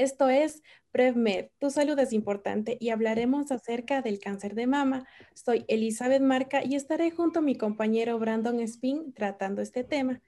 Esto 0.00 0.30
es 0.30 0.62
PrevMed, 0.92 1.48
tu 1.58 1.68
salud 1.68 1.98
es 1.98 2.14
importante 2.14 2.78
y 2.80 2.88
hablaremos 2.88 3.52
acerca 3.52 4.00
del 4.00 4.18
cáncer 4.18 4.54
de 4.54 4.66
mama. 4.66 5.06
Soy 5.34 5.66
Elizabeth 5.68 6.22
Marca 6.22 6.64
y 6.64 6.74
estaré 6.74 7.10
junto 7.10 7.40
a 7.40 7.42
mi 7.42 7.54
compañero 7.54 8.18
Brandon 8.18 8.60
Spin 8.60 9.12
tratando 9.12 9.60
este 9.60 9.84
tema. 9.84 10.22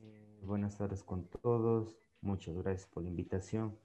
Eh, 0.00 0.40
buenas 0.42 0.78
tardes 0.78 1.04
con 1.04 1.28
todos. 1.28 1.98
Muchas 2.22 2.56
gracias 2.56 2.88
por 2.88 3.02
la 3.02 3.10
invitación. 3.10 3.76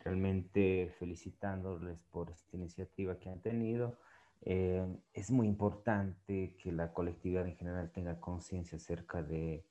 Realmente 0.00 0.94
felicitándoles 0.98 2.02
por 2.10 2.30
esta 2.30 2.56
iniciativa 2.56 3.18
que 3.18 3.30
han 3.30 3.40
tenido. 3.40 3.98
Eh, 4.42 4.86
es 5.12 5.30
muy 5.30 5.46
importante 5.46 6.56
que 6.62 6.72
la 6.72 6.92
colectividad 6.92 7.46
en 7.46 7.56
general 7.56 7.90
tenga 7.92 8.20
conciencia 8.20 8.76
acerca 8.76 9.22
de 9.22 9.64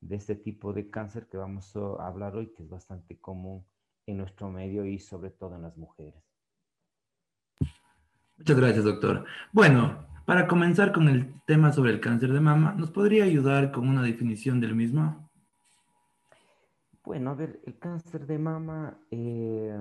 de 0.00 0.16
este 0.16 0.34
tipo 0.34 0.72
de 0.72 0.90
cáncer 0.90 1.26
que 1.26 1.36
vamos 1.36 1.74
a 1.76 2.06
hablar 2.06 2.36
hoy, 2.36 2.52
que 2.56 2.62
es 2.62 2.68
bastante 2.68 3.18
común 3.18 3.64
en 4.06 4.18
nuestro 4.18 4.50
medio 4.50 4.84
y 4.84 4.98
sobre 4.98 5.30
todo 5.30 5.56
en 5.56 5.62
las 5.62 5.76
mujeres. 5.76 6.22
Muchas 8.36 8.56
gracias, 8.56 8.84
doctor. 8.84 9.24
Bueno, 9.52 10.06
para 10.24 10.46
comenzar 10.46 10.92
con 10.92 11.08
el 11.08 11.34
tema 11.46 11.72
sobre 11.72 11.90
el 11.90 12.00
cáncer 12.00 12.32
de 12.32 12.40
mama, 12.40 12.74
¿nos 12.76 12.90
podría 12.90 13.24
ayudar 13.24 13.72
con 13.72 13.88
una 13.88 14.02
definición 14.02 14.60
del 14.60 14.74
mismo? 14.74 15.27
Bueno, 17.08 17.30
a 17.30 17.34
ver, 17.34 17.62
el 17.64 17.78
cáncer 17.78 18.26
de 18.26 18.38
mama, 18.38 19.00
eh, 19.10 19.74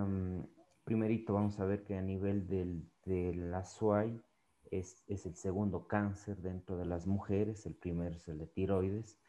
primerito 0.85 1.33
vamos 1.33 1.59
a 1.59 1.65
ver 1.65 1.83
que 1.83 1.97
a 1.97 2.01
nivel 2.01 2.47
de 2.47 3.33
la 3.33 3.65
SUAI 3.65 4.23
es, 4.71 5.03
es 5.07 5.25
el 5.25 5.35
segundo 5.35 5.89
cáncer 5.89 6.37
dentro 6.37 6.77
de 6.77 6.85
las 6.85 7.05
mujeres, 7.05 7.65
el 7.65 7.75
primero 7.75 8.15
es 8.15 8.29
el 8.29 8.37
de 8.37 8.47
tiroides, 8.47 9.19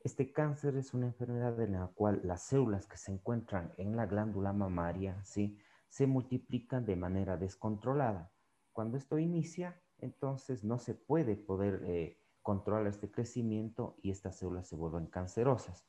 este 0.00 0.32
cáncer 0.32 0.78
es 0.78 0.94
una 0.94 1.08
enfermedad 1.08 1.60
en 1.60 1.72
la 1.72 1.88
cual 1.88 2.22
las 2.24 2.42
células 2.42 2.86
que 2.86 2.96
se 2.96 3.12
encuentran 3.12 3.74
en 3.76 3.96
la 3.96 4.06
glándula 4.06 4.54
mamaria 4.54 5.22
¿sí? 5.22 5.58
se 5.90 6.06
multiplican 6.06 6.86
de 6.86 6.96
manera 6.96 7.36
descontrolada. 7.36 8.32
Cuando 8.72 8.96
esto 8.96 9.18
inicia, 9.18 9.78
entonces 9.98 10.64
no 10.64 10.78
se 10.78 10.94
puede 10.94 11.36
poder 11.36 11.82
eh, 11.84 12.18
controlar 12.40 12.86
este 12.86 13.10
crecimiento 13.10 13.98
y 14.00 14.10
estas 14.10 14.38
células 14.38 14.68
se 14.68 14.76
vuelven 14.76 15.04
cancerosas. 15.08 15.86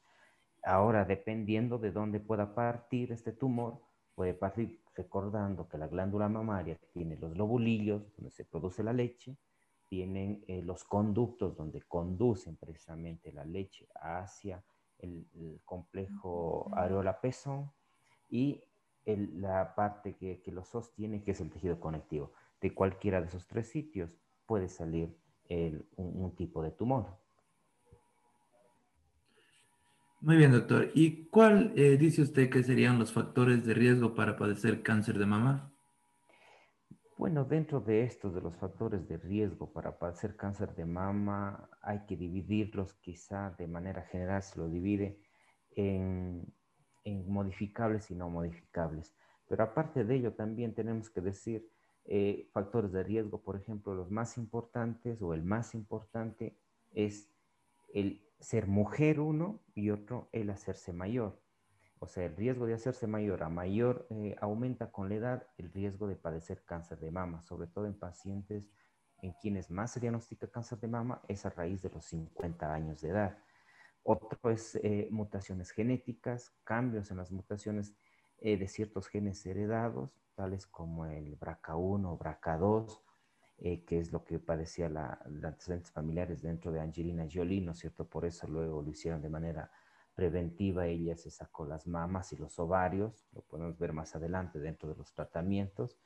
Ahora, 0.64 1.06
dependiendo 1.06 1.78
de 1.78 1.92
dónde 1.92 2.20
pueda 2.20 2.56
partir 2.56 3.12
este 3.12 3.34
tumor, 3.34 3.82
puede 4.16 4.34
partir 4.34 4.82
recordando 4.96 5.68
que 5.68 5.78
la 5.78 5.88
glándula 5.88 6.30
mamaria 6.30 6.78
tiene 6.94 7.18
los 7.18 7.36
lobulillos 7.36 8.04
donde 8.16 8.32
se 8.32 8.46
produce 8.46 8.84
la 8.84 8.94
leche, 8.94 9.36
tienen 9.90 10.44
eh, 10.48 10.62
los 10.62 10.84
conductos 10.84 11.56
donde 11.56 11.82
conducen 11.82 12.56
precisamente 12.58 13.32
la 13.32 13.46
leche 13.46 13.88
hacia 13.96 14.64
el, 15.00 15.28
complejo 15.66 16.70
areola-pezón 16.74 17.72
y 18.30 18.64
la 19.06 19.76
parte 19.76 20.16
que, 20.16 20.42
que, 20.42 20.52
lo 20.52 20.64
sostiene, 20.64 21.24
que 21.24 21.32
es 21.32 21.42
el 21.42 21.52
tejido 21.52 21.80
conectivo. 21.80 22.32
De 22.62 22.74
cualquiera 22.74 23.20
de 23.20 23.28
esos 23.28 23.46
tres 23.48 23.68
sitios 23.68 24.10
puede 24.46 24.70
salir 24.70 25.14
un, 25.98 26.36
tipo 26.36 26.64
de 26.64 26.72
tumor. 26.72 27.06
Muy 30.24 30.38
bien, 30.38 30.54
doctor. 30.54 30.90
¿Y 30.94 31.26
cuál 31.26 31.74
eh, 31.76 31.98
dice 31.98 32.22
usted 32.22 32.50
que 32.50 32.64
serían 32.64 32.98
los 32.98 33.12
factores 33.12 33.66
de 33.66 33.74
riesgo 33.74 34.16
para 34.16 34.38
padecer 34.38 34.82
cáncer 34.82 35.18
de 35.20 35.26
mama? 35.26 35.74
Bueno, 37.18 37.44
dentro 37.44 37.82
de 37.82 38.04
estos, 38.04 38.34
de 38.34 38.40
los 38.40 38.56
factores 38.56 39.06
de 39.10 39.18
riesgo 39.18 39.74
para 39.74 40.00
padecer 40.00 40.38
cáncer 40.38 40.74
de 40.76 40.86
mama, 40.86 41.70
hay 41.82 42.06
que 42.06 42.16
dividirlos, 42.16 42.94
quizá 42.94 43.54
de 43.58 43.68
manera 43.68 44.04
general 44.04 44.42
se 44.42 44.60
lo 44.60 44.70
divide 44.70 45.20
en, 45.72 46.46
modificables 47.28 48.10
y 48.10 48.16
no 48.16 48.30
modificables. 48.30 49.14
Pero 49.50 49.66
aparte 49.66 50.06
de 50.06 50.16
ello, 50.16 50.32
también 50.36 50.74
tenemos 50.74 51.10
que 51.10 51.20
decir 51.20 51.70
eh, 52.06 52.48
factores 52.54 52.94
de 52.94 53.04
riesgo, 53.04 53.44
por 53.44 53.58
ejemplo, 53.58 53.94
los 53.94 54.10
más 54.10 54.38
importantes 54.38 55.22
o 55.22 55.34
el 55.34 55.44
más 55.44 55.76
importante 55.76 56.58
es 56.94 57.30
el 57.94 58.23
ser 58.40 58.68
mujer 58.68 59.20
uno 59.20 59.62
y 59.74 59.90
otro 59.90 60.30
el 60.32 60.50
hacerse 60.50 60.94
mayor. 60.94 61.42
O 62.00 62.08
sea, 62.08 62.26
el 62.26 62.36
riesgo 62.36 62.66
de 62.66 62.74
hacerse 62.74 63.08
mayor 63.08 63.44
a 63.44 63.50
mayor 63.50 64.08
eh, 64.10 64.36
aumenta 64.42 64.92
con 64.92 65.10
la 65.10 65.16
edad 65.16 65.48
el 65.58 65.72
riesgo 65.72 66.08
de 66.08 66.18
padecer 66.18 66.66
cáncer 66.66 67.00
de 67.00 67.12
mama, 67.12 67.42
sobre 67.42 67.68
todo 67.68 67.86
en 67.86 67.98
pacientes 67.98 68.70
en 69.24 69.32
quienes 69.42 69.72
más 69.72 69.92
se 69.92 70.02
diagnostica 70.02 70.48
cáncer 70.48 70.80
de 70.80 70.90
mama 70.90 71.22
es 71.30 71.46
a 71.46 71.50
raíz 71.50 71.82
de 71.82 71.90
los 71.90 72.04
50 72.06 72.74
años 72.74 73.02
de 73.02 73.10
edad. 73.10 73.38
Otro 74.04 74.52
es 74.52 74.76
eh, 74.76 75.08
mutaciones 75.12 75.72
genéticas, 75.72 76.52
cambios 76.66 77.10
en 77.10 77.18
las 77.18 77.32
mutaciones 77.32 77.96
eh, 78.40 78.58
de 78.58 78.68
ciertos 78.68 79.08
genes 79.08 79.46
heredados, 79.46 80.20
tales 80.36 80.68
como 80.68 81.06
el 81.06 81.40
BRCA1 81.40 82.06
o 82.06 82.20
BRCA2, 82.20 83.02
que 83.64 84.00
es 84.00 84.12
lo 84.12 84.26
que 84.26 84.40
padecía 84.40 84.90
la, 84.90 85.18
las 85.26 85.54
antecedentes 85.54 85.92
familiares 85.92 86.42
dentro 86.42 86.70
de 86.72 86.82
Angelina 86.82 87.26
Jolie, 87.32 87.62
¿no 87.62 87.72
es 87.72 87.80
cierto? 87.80 88.06
Por 88.06 88.26
eso 88.26 88.46
luego 88.46 88.82
lo 88.82 88.90
hicieron 88.90 89.22
de 89.22 89.30
manera 89.30 89.72
preventiva, 90.14 90.86
ella 90.86 91.16
se 91.16 91.32
sacó 91.32 91.66
las 91.66 91.88
mamas 91.88 92.34
y 92.34 92.36
los 92.36 92.60
ovarios, 92.60 93.26
lo 93.32 93.42
podemos 93.42 93.80
ver 93.80 93.94
más 93.94 94.16
adelante 94.18 94.60
dentro 94.60 94.90
de 94.90 94.96
los 94.96 95.14
tratamientos. 95.14 95.98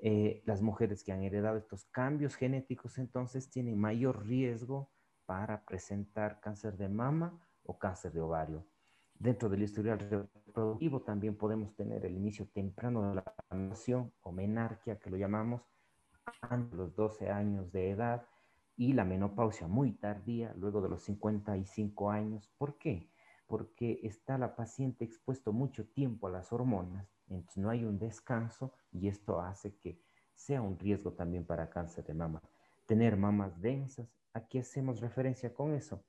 Eh, 0.00 0.42
las 0.44 0.60
mujeres 0.60 1.02
que 1.02 1.12
han 1.12 1.22
heredado 1.22 1.56
estos 1.56 1.86
cambios 1.86 2.36
genéticos 2.36 2.98
entonces 2.98 3.50
tienen 3.50 3.78
mayor 3.78 4.26
riesgo 4.26 4.90
para 5.24 5.64
presentar 5.64 6.40
cáncer 6.40 6.76
de 6.76 6.90
mama 6.90 7.40
o 7.64 7.78
cáncer 7.78 8.12
de 8.12 8.20
ovario. 8.20 8.66
Dentro 9.14 9.48
del 9.48 9.62
historial 9.62 9.98
reproductivo 9.98 11.00
también 11.00 11.36
podemos 11.36 11.74
tener 11.74 12.04
el 12.04 12.14
inicio 12.14 12.46
temprano 12.52 13.08
de 13.08 13.14
la 13.16 13.34
menstruación 13.50 14.12
o 14.20 14.30
menarquia, 14.30 14.98
que 14.98 15.10
lo 15.10 15.16
llamamos, 15.16 15.62
antes 16.40 16.74
los 16.74 16.94
12 16.94 17.30
años 17.30 17.72
de 17.72 17.90
edad, 17.90 18.26
y 18.76 18.92
la 18.92 19.04
menopausia 19.04 19.66
muy 19.66 19.92
tardía, 19.92 20.54
luego 20.56 20.80
de 20.80 20.88
los 20.88 21.02
55 21.02 22.10
años. 22.10 22.48
¿Por 22.58 22.78
qué? 22.78 23.10
porque 23.48 24.00
está 24.02 24.36
la 24.36 24.54
paciente 24.54 25.04
expuesto 25.04 25.52
mucho 25.52 25.88
tiempo 25.88 26.28
a 26.28 26.30
las 26.30 26.52
hormonas, 26.52 27.08
entonces 27.28 27.56
no 27.56 27.70
hay 27.70 27.84
un 27.84 27.98
descanso 27.98 28.72
y 28.92 29.08
esto 29.08 29.40
hace 29.40 29.74
que 29.76 29.98
sea 30.34 30.60
un 30.60 30.78
riesgo 30.78 31.12
también 31.14 31.44
para 31.44 31.70
cáncer 31.70 32.04
de 32.04 32.14
mama. 32.14 32.42
Tener 32.86 33.16
mamas 33.16 33.58
densas, 33.60 34.06
¿a 34.34 34.46
qué 34.46 34.60
hacemos 34.60 35.00
referencia 35.00 35.52
con 35.52 35.72
eso? 35.72 36.04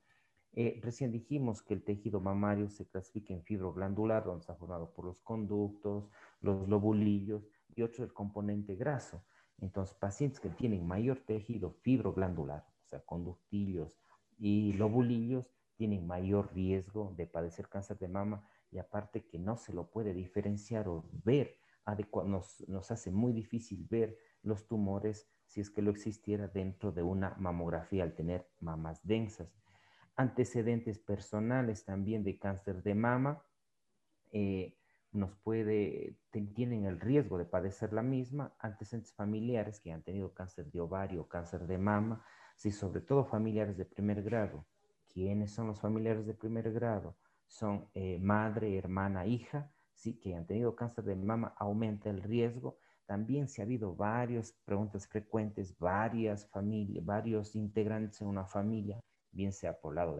Eh, 0.52 0.80
recién 0.82 1.10
dijimos 1.12 1.62
que 1.62 1.74
el 1.74 1.82
tejido 1.82 2.20
mamario 2.20 2.68
se 2.68 2.86
clasifica 2.86 3.32
en 3.32 3.42
fibroglandular, 3.42 4.24
donde 4.24 4.40
está 4.40 4.54
formado 4.54 4.92
por 4.92 5.06
los 5.06 5.20
conductos, 5.22 6.10
los 6.42 6.68
lobulillos 6.68 7.48
y 7.74 7.82
otro 7.82 8.04
el 8.04 8.12
componente 8.12 8.74
graso. 8.74 9.24
Entonces, 9.60 9.94
pacientes 9.94 10.40
que 10.40 10.48
tienen 10.48 10.86
mayor 10.86 11.18
tejido 11.20 11.72
fibroglandular, 11.82 12.66
o 12.84 12.88
sea, 12.88 13.00
conductillos 13.00 13.98
y 14.38 14.72
lobulillos, 14.74 15.46
tienen 15.76 16.06
mayor 16.06 16.52
riesgo 16.54 17.14
de 17.16 17.26
padecer 17.26 17.68
cáncer 17.68 17.98
de 17.98 18.08
mama 18.08 18.46
y 18.70 18.78
aparte 18.78 19.24
que 19.24 19.38
no 19.38 19.56
se 19.56 19.72
lo 19.72 19.90
puede 19.90 20.12
diferenciar 20.12 20.88
o 20.88 21.04
ver 21.24 21.58
nos, 22.26 22.68
nos 22.68 22.90
hace 22.90 23.10
muy 23.10 23.32
difícil 23.32 23.86
ver 23.88 24.16
los 24.42 24.66
tumores 24.66 25.28
si 25.46 25.60
es 25.60 25.70
que 25.70 25.82
lo 25.82 25.90
existiera 25.90 26.48
dentro 26.48 26.92
de 26.92 27.02
una 27.02 27.34
mamografía 27.38 28.04
al 28.04 28.14
tener 28.14 28.48
mamas 28.60 29.00
densas. 29.04 29.52
Antecedentes 30.16 30.98
personales 30.98 31.84
también 31.84 32.22
de 32.22 32.38
cáncer 32.38 32.82
de 32.82 32.94
mama 32.94 33.42
eh, 34.32 34.76
nos 35.12 35.34
puede, 35.36 36.16
tienen 36.54 36.84
el 36.84 37.00
riesgo 37.00 37.38
de 37.38 37.44
padecer 37.44 37.92
la 37.92 38.02
misma, 38.02 38.54
antecedentes 38.58 39.12
familiares 39.12 39.80
que 39.80 39.92
han 39.92 40.02
tenido 40.02 40.32
cáncer 40.32 40.70
de 40.70 40.80
ovario 40.80 41.28
cáncer 41.28 41.66
de 41.66 41.78
mama, 41.78 42.24
sí, 42.56 42.70
sobre 42.70 43.00
todo 43.00 43.24
familiares 43.24 43.76
de 43.76 43.84
primer 43.84 44.22
grado, 44.22 44.66
¿Quiénes 45.12 45.50
son 45.50 45.66
los 45.66 45.80
familiares 45.80 46.24
de 46.24 46.34
primer 46.34 46.72
grado? 46.72 47.16
Son 47.48 47.88
eh, 47.94 48.18
madre, 48.20 48.78
hermana, 48.78 49.26
hija, 49.26 49.72
sí, 49.92 50.20
que 50.20 50.36
han 50.36 50.46
tenido 50.46 50.76
cáncer 50.76 51.02
de 51.04 51.16
mama, 51.16 51.52
aumenta 51.58 52.08
el 52.10 52.22
riesgo. 52.22 52.78
También 53.06 53.48
si 53.48 53.60
ha 53.60 53.64
habido 53.64 53.96
varias 53.96 54.52
preguntas 54.64 55.08
frecuentes, 55.08 55.76
varias 55.78 56.46
familias, 56.46 57.04
varios 57.04 57.56
integrantes 57.56 58.20
en 58.20 58.28
una 58.28 58.46
familia 58.46 59.00
bien 59.32 59.52
sea 59.52 59.80
por 59.80 59.92
el 59.92 59.96
lado 59.96 60.16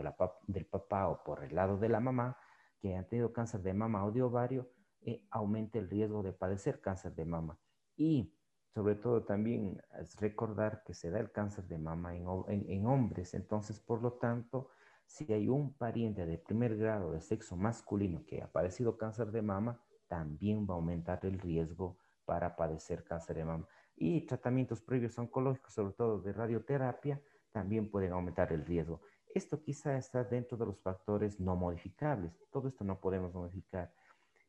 del 0.47 0.67
papá 0.67 1.09
o 1.09 1.23
por 1.23 1.45
el 1.45 1.55
lado 1.55 1.79
de 1.79 1.89
la 1.89 2.01
mamá, 2.01 2.37
que 2.81 2.97
han 2.97 3.07
tenido 3.07 3.33
cáncer 3.33 3.63
de 3.63 3.75
mama 3.75 4.05
o 4.05 4.13
de 4.13 4.23
ovario, 4.23 4.71
eh, 5.03 5.25
aumenta 5.31 5.79
el 5.79 5.89
riesgo 5.89 6.23
de 6.23 6.33
padecer 6.33 6.81
cáncer 6.81 7.15
de 7.15 7.25
mama. 7.25 7.59
Y 7.97 8.33
sobre 8.75 8.95
todo 8.95 9.25
también 9.25 9.81
es 10.01 10.17
recordar 10.21 10.83
que 10.85 10.95
se 10.95 11.11
da 11.11 11.19
el 11.19 11.33
cáncer 11.33 11.67
de 11.67 11.79
mama 11.79 12.15
en, 12.17 12.25
en, 12.49 12.87
hombres, 12.87 13.35
entonces 13.35 13.81
por 13.81 14.01
lo 14.01 14.13
tanto, 14.15 14.71
si 15.07 15.33
hay 15.33 15.49
un 15.49 15.75
pariente 15.75 16.25
de 16.25 16.39
primer 16.39 16.77
grado 16.77 17.13
de 17.13 17.21
sexo 17.21 17.57
masculino 17.57 18.25
que 18.27 18.43
ha 18.43 18.53
padecido 18.53 18.97
cáncer 18.97 19.33
de 19.33 19.43
mama, 19.43 19.83
también 20.07 20.67
va 20.69 20.75
a 20.75 20.77
aumentar 20.77 21.21
el 21.25 21.39
riesgo 21.41 21.99
para 22.25 22.55
padecer 22.55 23.03
cáncer 23.03 23.37
de 23.37 23.45
mama. 23.45 23.67
Y 23.97 24.21
tratamientos 24.27 24.81
previos 24.81 25.19
oncológicos, 25.19 25.75
sobre 25.75 25.95
todo 25.95 26.21
de 26.21 26.33
radioterapia, 26.33 27.21
también 27.51 27.91
pueden 27.91 28.13
aumentar 28.13 28.53
el 28.53 28.65
riesgo. 28.65 29.01
Esto 29.35 29.63
quizá 29.63 29.97
está 29.97 30.25
dentro 30.25 30.57
de 30.57 30.67
los 30.67 30.81
factores 30.81 31.41
no 31.41 31.57
modificables. 31.57 32.33
Todo 32.51 32.69
esto 32.69 32.85
no 32.85 33.01
podemos 33.01 33.35
modificar. 33.35 33.93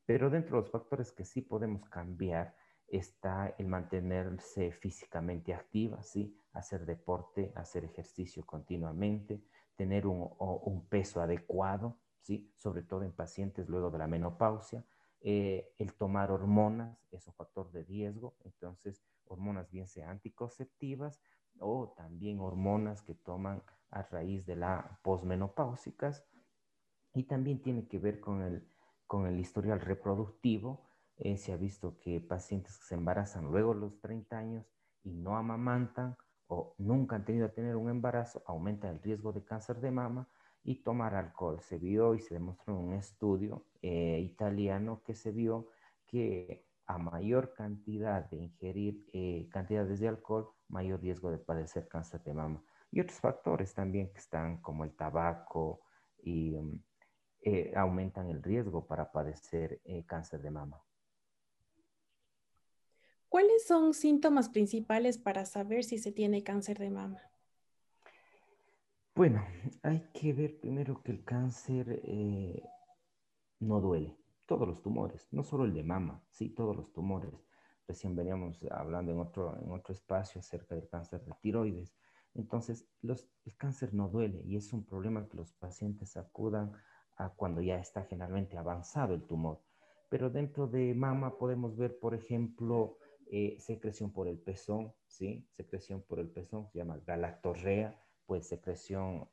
Pero 0.05 0.29
dentro 0.29 0.57
de 0.57 0.63
los 0.63 0.71
factores 0.71 1.11
que 1.11 1.25
sí 1.25 1.41
podemos 1.41 1.87
cambiar 1.89 2.55
está 2.87 3.55
el 3.57 3.67
mantenerse 3.67 4.71
físicamente 4.71 5.53
activa, 5.53 6.03
¿sí? 6.03 6.37
hacer 6.53 6.85
deporte, 6.85 7.53
hacer 7.55 7.85
ejercicio 7.85 8.45
continuamente, 8.45 9.41
tener 9.75 10.05
un, 10.05 10.85
peso 10.89 11.21
adecuado, 11.21 11.97
¿sí? 12.19 12.51
sobre 12.55 12.83
todo 12.83 13.03
en 13.03 13.13
pacientes 13.13 13.69
luego 13.69 13.89
de 13.89 13.97
la 13.97 14.07
menopausia, 14.07 14.83
eh, 15.21 15.71
el 15.77 15.93
tomar 15.93 16.31
hormonas 16.31 16.97
es 17.11 17.27
un 17.27 17.33
factor 17.33 17.71
de 17.71 17.83
riesgo, 17.83 18.35
entonces 18.43 19.03
hormonas 19.25 19.69
bien 19.71 19.87
sea 19.87 20.09
anticonceptivas 20.09 21.21
o 21.59 21.93
también 21.95 22.39
hormonas 22.39 23.01
que 23.01 23.13
toman 23.13 23.63
a 23.91 24.03
raíz 24.03 24.45
de 24.45 24.55
la 24.55 24.99
posmenopáusicas 25.03 26.25
y 27.13 27.23
también 27.23 27.61
tiene 27.61 27.87
que 27.87 27.99
ver 27.99 28.19
con 28.19 28.41
el, 28.41 28.67
con 29.11 29.27
el 29.27 29.41
historial 29.41 29.81
reproductivo. 29.81 30.85
Eh, 31.17 31.35
se 31.35 31.51
ha 31.51 31.57
visto 31.57 31.99
que 31.99 32.21
pacientes 32.21 32.77
que 32.77 32.85
se 32.85 32.95
embarazan 32.95 33.51
luego 33.51 33.73
de 33.73 33.81
los 33.81 33.99
30 33.99 34.37
años 34.37 34.65
y 35.03 35.11
no 35.11 35.35
amamantan 35.35 36.15
o 36.47 36.75
nunca 36.77 37.17
han 37.17 37.25
tenido 37.25 37.49
que 37.49 37.55
tener 37.55 37.75
un 37.75 37.89
embarazo, 37.89 38.41
aumenta 38.45 38.89
el 38.89 39.01
riesgo 39.01 39.33
de 39.33 39.43
cáncer 39.43 39.81
de 39.81 39.91
mama 39.91 40.29
y 40.63 40.75
tomar 40.75 41.13
alcohol. 41.15 41.59
Se 41.59 41.77
vio 41.77 42.15
y 42.15 42.21
se 42.21 42.35
demostró 42.35 42.73
en 42.73 42.87
un 42.87 42.93
estudio 42.93 43.65
eh, 43.81 44.21
italiano 44.21 45.01
que 45.03 45.13
se 45.13 45.33
vio 45.33 45.67
que 46.07 46.65
a 46.85 46.97
mayor 46.97 47.53
cantidad 47.53 48.29
de 48.29 48.37
ingerir 48.37 49.09
eh, 49.11 49.49
cantidades 49.51 49.99
de 49.99 50.07
alcohol, 50.07 50.51
mayor 50.69 51.01
riesgo 51.01 51.31
de 51.31 51.37
padecer 51.37 51.89
cáncer 51.89 52.23
de 52.23 52.33
mama. 52.33 52.63
Y 52.89 53.01
otros 53.01 53.19
factores 53.19 53.73
también 53.73 54.13
que 54.13 54.19
están 54.19 54.61
como 54.61 54.85
el 54.85 54.95
tabaco 54.95 55.81
y 56.23 56.51
mm, 56.51 56.79
eh, 57.41 57.73
aumentan 57.75 58.29
el 58.29 58.43
riesgo 58.43 58.85
para 58.85 59.11
padecer 59.11 59.81
cáncer 60.05 60.41
de 60.41 60.51
mama. 60.51 60.81
¿Cuáles 63.31 63.65
son 63.65 63.93
síntomas 63.93 64.49
principales 64.49 65.17
para 65.17 65.45
saber 65.45 65.85
si 65.85 65.97
se 65.97 66.11
tiene 66.11 66.43
cáncer 66.43 66.77
de 66.77 66.89
mama? 66.89 67.21
Bueno, 69.15 69.41
hay 69.83 70.09
que 70.13 70.33
ver 70.33 70.59
primero 70.59 71.01
que 71.01 71.13
el 71.13 71.23
cáncer 71.23 72.01
eh, 72.03 72.61
no 73.59 73.79
duele. 73.79 74.17
Todos 74.45 74.67
los 74.67 74.81
tumores, 74.81 75.29
no 75.31 75.43
solo 75.43 75.63
el 75.63 75.73
de 75.73 75.83
mama, 75.83 76.21
sí, 76.29 76.49
todos 76.49 76.75
los 76.75 76.91
tumores. 76.91 77.33
Recién 77.87 78.17
veníamos 78.17 78.59
hablando 78.69 79.13
en 79.13 79.19
otro, 79.19 79.57
en 79.61 79.71
otro 79.71 79.93
espacio 79.93 80.39
acerca 80.39 80.75
del 80.75 80.89
cáncer 80.89 81.23
de 81.23 81.31
tiroides. 81.41 81.95
Entonces, 82.33 82.85
los, 83.01 83.29
el 83.45 83.55
cáncer 83.55 83.93
no 83.93 84.09
duele 84.09 84.41
y 84.45 84.57
es 84.57 84.73
un 84.73 84.85
problema 84.85 85.27
que 85.29 85.37
los 85.37 85.53
pacientes 85.53 86.17
acudan 86.17 86.73
cuando 87.29 87.61
ya 87.61 87.79
está 87.79 88.03
generalmente 88.03 88.57
avanzado 88.57 89.13
el 89.13 89.23
tumor. 89.23 89.61
Pero 90.09 90.29
dentro 90.29 90.67
de 90.67 90.93
mama 90.93 91.37
podemos 91.37 91.77
ver, 91.77 91.97
por 91.99 92.13
ejemplo, 92.13 92.97
eh, 93.31 93.57
secreción 93.59 94.11
por 94.11 94.27
el 94.27 94.37
pezón, 94.37 94.93
¿sí? 95.07 95.47
Secreción 95.55 96.01
por 96.01 96.19
el 96.19 96.27
pezón, 96.27 96.67
se 96.67 96.79
llama 96.79 96.99
galactorrea 97.05 97.97
pues 98.31 98.47
secreción 98.47 99.27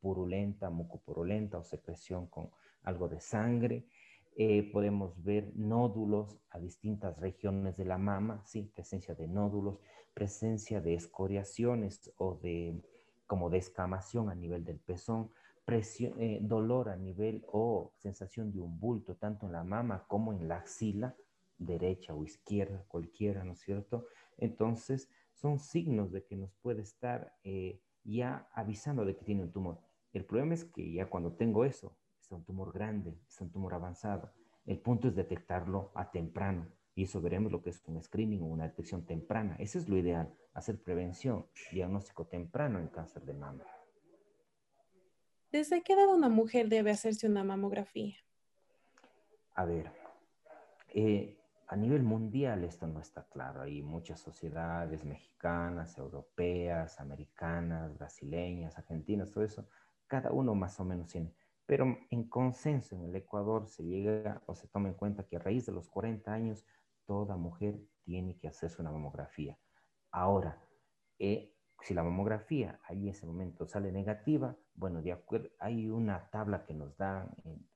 purulenta, 0.00 0.68
mucopurulenta 0.68 1.58
o 1.58 1.62
secreción 1.62 2.26
con 2.26 2.50
algo 2.82 3.08
de 3.08 3.20
sangre. 3.20 3.86
Eh, 4.34 4.68
podemos 4.72 5.22
ver 5.22 5.52
nódulos 5.54 6.40
a 6.50 6.58
distintas 6.58 7.16
regiones 7.20 7.76
de 7.76 7.84
la 7.84 7.98
mama, 7.98 8.42
sí, 8.44 8.68
presencia 8.74 9.14
de 9.14 9.28
nódulos, 9.28 9.78
presencia 10.12 10.80
de 10.80 10.94
escoriaciones 10.94 12.12
o 12.16 12.34
de 12.34 12.82
como 13.28 13.48
de 13.48 13.62
a 13.76 14.34
nivel 14.34 14.64
del 14.64 14.80
pezón, 14.80 15.30
presión, 15.64 16.20
eh, 16.20 16.40
dolor 16.42 16.88
a 16.88 16.96
nivel 16.96 17.44
o 17.46 17.92
sensación 17.96 18.52
de 18.52 18.60
un 18.60 18.78
bulto 18.78 19.16
tanto 19.16 19.46
en 19.46 19.52
la 19.52 19.64
mama 19.64 20.04
como 20.08 20.32
en 20.32 20.48
la 20.48 20.56
axila, 20.56 21.14
derecha 21.58 22.14
o 22.14 22.24
izquierda, 22.24 22.84
cualquiera, 22.88 23.44
¿no 23.44 23.52
es 23.52 23.60
cierto? 23.60 24.06
Entonces, 24.38 25.08
son 25.32 25.58
signos 25.58 26.12
de 26.12 26.24
que 26.24 26.36
nos 26.36 26.52
puede 26.62 26.82
estar 26.82 27.34
eh, 27.44 27.80
ya 28.04 28.48
avisando 28.52 29.04
de 29.04 29.16
que 29.16 29.24
tiene 29.24 29.42
un 29.42 29.52
tumor. 29.52 29.80
El 30.12 30.24
problema 30.24 30.54
es 30.54 30.64
que 30.64 30.92
ya 30.92 31.08
cuando 31.08 31.32
tengo 31.32 31.64
eso, 31.64 31.96
es 32.20 32.30
un 32.30 32.44
tumor 32.44 32.72
grande, 32.72 33.18
es 33.28 33.40
un 33.40 33.50
tumor 33.50 33.74
avanzado. 33.74 34.32
El 34.66 34.78
punto 34.80 35.08
es 35.08 35.14
detectarlo 35.14 35.90
a 35.94 36.10
temprano 36.10 36.68
y 36.94 37.04
eso 37.04 37.20
veremos 37.20 37.50
lo 37.50 37.62
que 37.62 37.70
es 37.70 37.82
un 37.86 38.02
screening 38.02 38.42
o 38.42 38.46
una 38.46 38.68
detección 38.68 39.06
temprana. 39.06 39.56
Eso 39.58 39.78
es 39.78 39.88
lo 39.88 39.96
ideal, 39.96 40.32
hacer 40.52 40.82
prevención, 40.82 41.46
diagnóstico 41.72 42.26
temprano 42.26 42.78
en 42.78 42.88
cáncer 42.88 43.24
de 43.24 43.34
mama. 43.34 43.64
¿Desde 45.52 45.82
qué 45.82 45.92
edad 45.92 46.08
una 46.08 46.30
mujer 46.30 46.70
debe 46.70 46.90
hacerse 46.90 47.28
una 47.28 47.44
mamografía? 47.44 48.16
A 49.54 49.66
ver, 49.66 49.92
eh, 50.88 51.36
a 51.66 51.76
nivel 51.76 52.02
mundial 52.02 52.64
esto 52.64 52.86
no 52.86 53.00
está 53.00 53.24
claro. 53.28 53.60
Hay 53.60 53.82
muchas 53.82 54.18
sociedades 54.18 55.04
mexicanas, 55.04 55.98
europeas, 55.98 56.98
americanas, 57.00 57.94
brasileñas, 57.98 58.78
argentinas, 58.78 59.30
todo 59.30 59.44
eso. 59.44 59.68
Cada 60.06 60.32
uno 60.32 60.54
más 60.54 60.80
o 60.80 60.86
menos 60.86 61.08
tiene. 61.08 61.34
Pero 61.66 61.98
en 62.10 62.24
consenso 62.30 62.96
en 62.96 63.04
el 63.04 63.14
Ecuador 63.14 63.68
se 63.68 63.84
llega 63.84 64.42
o 64.46 64.54
se 64.54 64.68
toma 64.68 64.88
en 64.88 64.94
cuenta 64.94 65.26
que 65.26 65.36
a 65.36 65.40
raíz 65.40 65.66
de 65.66 65.72
los 65.72 65.90
40 65.90 66.32
años 66.32 66.64
toda 67.04 67.36
mujer 67.36 67.78
tiene 68.04 68.38
que 68.38 68.48
hacerse 68.48 68.80
una 68.80 68.90
mamografía. 68.90 69.58
Ahora, 70.10 70.58
eh, 71.18 71.52
si 71.82 71.94
la 71.94 72.02
mamografía 72.02 72.80
ahí 72.84 73.02
en 73.02 73.08
ese 73.08 73.26
momento 73.26 73.66
sale 73.66 73.92
negativa, 73.92 74.56
bueno, 74.74 75.02
de 75.02 75.12
acuerdo, 75.12 75.50
hay 75.58 75.90
una 75.90 76.30
tabla 76.30 76.64
que 76.64 76.74
nos 76.74 76.96
da 76.96 77.28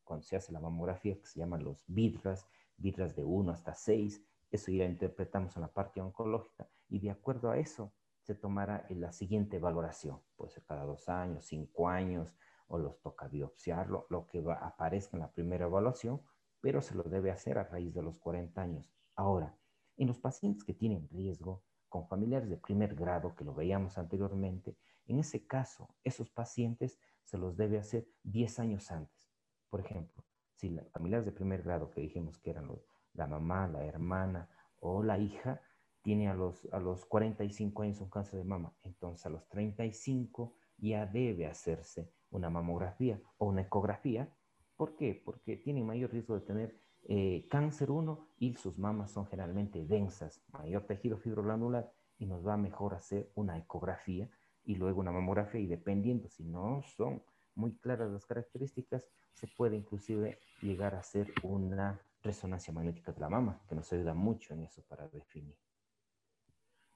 cuando 0.05 0.25
se 0.25 0.37
hace 0.37 0.53
la 0.53 0.61
mamografía 0.61 1.19
que 1.19 1.27
se 1.27 1.39
llama 1.39 1.59
los 1.59 1.85
vidras 1.89 2.47
vitras 2.79 3.17
de 3.17 3.25
1 3.25 3.53
hasta 3.53 3.75
6, 3.75 4.23
eso 4.51 4.71
ya 4.71 4.85
interpretamos 4.85 5.57
en 5.57 5.63
la 5.63 5.69
parte 5.69 6.01
oncológica 6.01 6.69
y 6.89 7.01
de 7.01 7.11
acuerdo 7.11 7.51
a 7.51 7.59
eso 7.59 7.93
se 8.23 8.35
tomará 8.35 8.87
la 8.91 9.13
siguiente 9.13 9.59
valoración, 9.59 10.21
puede 10.37 10.51
ser 10.51 10.65
cada 10.65 10.85
dos 10.85 11.09
años, 11.09 11.45
cinco 11.45 11.89
años, 11.89 12.35
o 12.69 12.79
los 12.79 13.01
toca 13.01 13.29
biopsiarlo, 13.29 14.07
lo 14.11 14.27
que 14.27 14.41
va, 14.41 14.55
aparezca 14.55 15.17
en 15.17 15.21
la 15.21 15.31
primera 15.31 15.67
evaluación, 15.67 16.21
pero 16.61 16.83
se 16.83 16.97
lo 16.97 17.05
debe 17.05 17.31
hacer 17.31 17.59
a 17.59 17.65
raíz 17.65 17.95
de 17.95 18.03
los 18.03 18.19
40 18.19 18.61
años. 18.61 18.93
Ahora, 19.15 19.57
en 19.97 20.09
los 20.09 20.19
pacientes 20.19 20.65
que 20.65 20.75
tienen 20.75 21.09
riesgo, 21.09 21.63
con 21.97 22.09
familiares 22.09 22.51
de 22.51 22.59
primer 22.59 22.95
grado, 22.95 23.35
que 23.35 23.45
lo 23.45 23.55
veíamos 23.55 23.97
anteriormente, 23.97 24.77
en 25.07 25.19
ese 25.19 25.47
caso, 25.47 25.89
esos 26.05 26.29
pacientes 26.29 26.99
se 27.25 27.39
los 27.39 27.57
debe 27.57 27.79
hacer 27.79 28.07
10 28.23 28.59
años 28.59 28.91
antes. 28.91 29.31
Por 29.71 29.81
ejemplo, 29.81 30.23
si 30.57 30.69
las 30.69 30.91
familiares 30.91 31.25
de 31.25 31.33
primer 31.33 31.63
grado 31.63 31.91
que 31.91 32.03
dijimos 32.03 32.39
que 32.39 32.51
eran 32.51 32.71
la 33.15 33.27
mamá, 33.27 33.67
la 33.69 33.85
hermana 33.87 34.47
o 34.79 35.03
la 35.03 35.19
hija, 35.19 35.63
tiene 36.03 36.29
a 36.29 36.35
los, 36.35 36.69
a 36.71 36.79
los 36.81 37.07
45 37.07 37.83
años 37.83 38.01
un 38.03 38.11
cáncer 38.11 38.39
de 38.41 38.45
mama, 38.45 38.75
entonces 38.83 39.25
a 39.25 39.31
los 39.31 39.49
35 39.49 40.55
ya 40.77 41.07
debe 41.07 41.47
hacerse 41.47 42.13
una 42.31 42.51
mamografía 42.51 43.19
o 43.39 43.47
una 43.47 43.63
ecografía. 43.63 44.29
¿Por 44.77 44.97
qué? 44.97 45.21
Porque 45.25 45.57
tiene 45.57 45.83
mayor 45.83 46.13
riesgo 46.13 46.35
de 46.35 46.43
tener 46.43 46.79
eh, 47.09 47.47
cáncer 47.49 47.91
1 47.91 48.29
y 48.41 48.55
sus 48.55 48.79
mamas 48.79 49.13
son 49.13 49.27
generalmente 49.27 49.85
densas, 49.85 50.43
mayor 50.53 50.83
tejido 50.85 51.19
fibroglandular 51.19 51.91
y 52.19 52.27
nos 52.27 52.45
va 52.47 52.57
mejor 52.57 52.95
hacer 52.95 53.31
una 53.35 53.57
ecografía 53.57 54.29
y 54.65 54.75
luego 54.75 55.01
una 55.01 55.13
mamografía 55.13 55.61
y 55.61 55.69
dependiendo 55.69 56.29
si 56.29 56.45
no 56.45 56.83
son 56.97 57.23
muy 57.55 57.77
claras 57.77 58.11
las 58.11 58.27
características, 58.27 59.05
se 59.33 59.47
puede 59.47 59.77
inclusive 59.77 60.41
llegar 60.63 60.97
a 60.97 60.99
hacer 60.99 61.33
una 61.43 62.01
resonancia 62.23 62.73
magnética 62.73 63.13
de 63.13 63.21
la 63.21 63.29
mama, 63.29 63.61
que 63.69 63.77
nos 63.77 63.93
ayuda 63.93 64.13
mucho 64.13 64.55
en 64.55 64.63
eso 64.63 64.83
para 64.89 65.07
definir. 65.09 65.57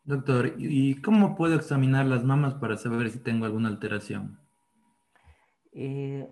Doctor, 0.02 0.54
¿y 0.58 1.00
cómo 1.02 1.36
puedo 1.36 1.54
examinar 1.54 2.06
las 2.06 2.24
mamas 2.24 2.54
para 2.54 2.76
saber 2.76 3.10
si 3.10 3.20
tengo 3.20 3.44
alguna 3.44 3.68
alteración? 3.68 4.40
Eh, 5.72 6.28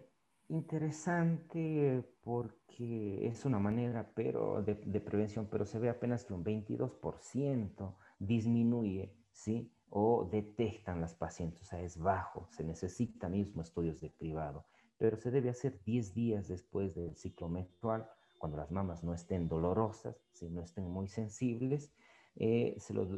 interesante 0.48 2.04
porque 2.22 3.26
es 3.26 3.44
una 3.44 3.58
manera 3.58 4.10
pero 4.14 4.62
de, 4.62 4.74
de, 4.74 5.00
prevención, 5.00 5.48
pero 5.50 5.64
se 5.64 5.78
ve 5.78 5.88
apenas 5.88 6.24
que 6.24 6.32
un 6.34 6.44
22% 6.44 7.94
disminuye 8.18 9.14
¿sí? 9.30 9.72
o 9.90 10.28
detectan 10.30 11.00
las 11.00 11.14
pacientes, 11.14 11.62
o 11.62 11.64
sea, 11.64 11.80
es 11.80 11.98
bajo, 11.98 12.46
se 12.50 12.64
necesita 12.64 13.28
mismo 13.28 13.62
estudios 13.62 14.00
de 14.00 14.10
privado, 14.10 14.66
pero 14.98 15.16
se 15.16 15.30
debe 15.30 15.50
hacer 15.50 15.82
10 15.84 16.14
días 16.14 16.48
después 16.48 16.94
del 16.94 17.16
ciclo 17.16 17.48
menstrual, 17.48 18.08
cuando 18.38 18.58
las 18.58 18.70
mamas 18.70 19.02
no 19.02 19.14
estén 19.14 19.48
dolorosas, 19.48 20.16
si 20.32 20.48
no 20.48 20.62
estén 20.62 20.88
muy 20.88 21.08
sensibles, 21.08 21.92
eh, 22.36 22.76
se 22.78 22.94
lo 22.94 23.08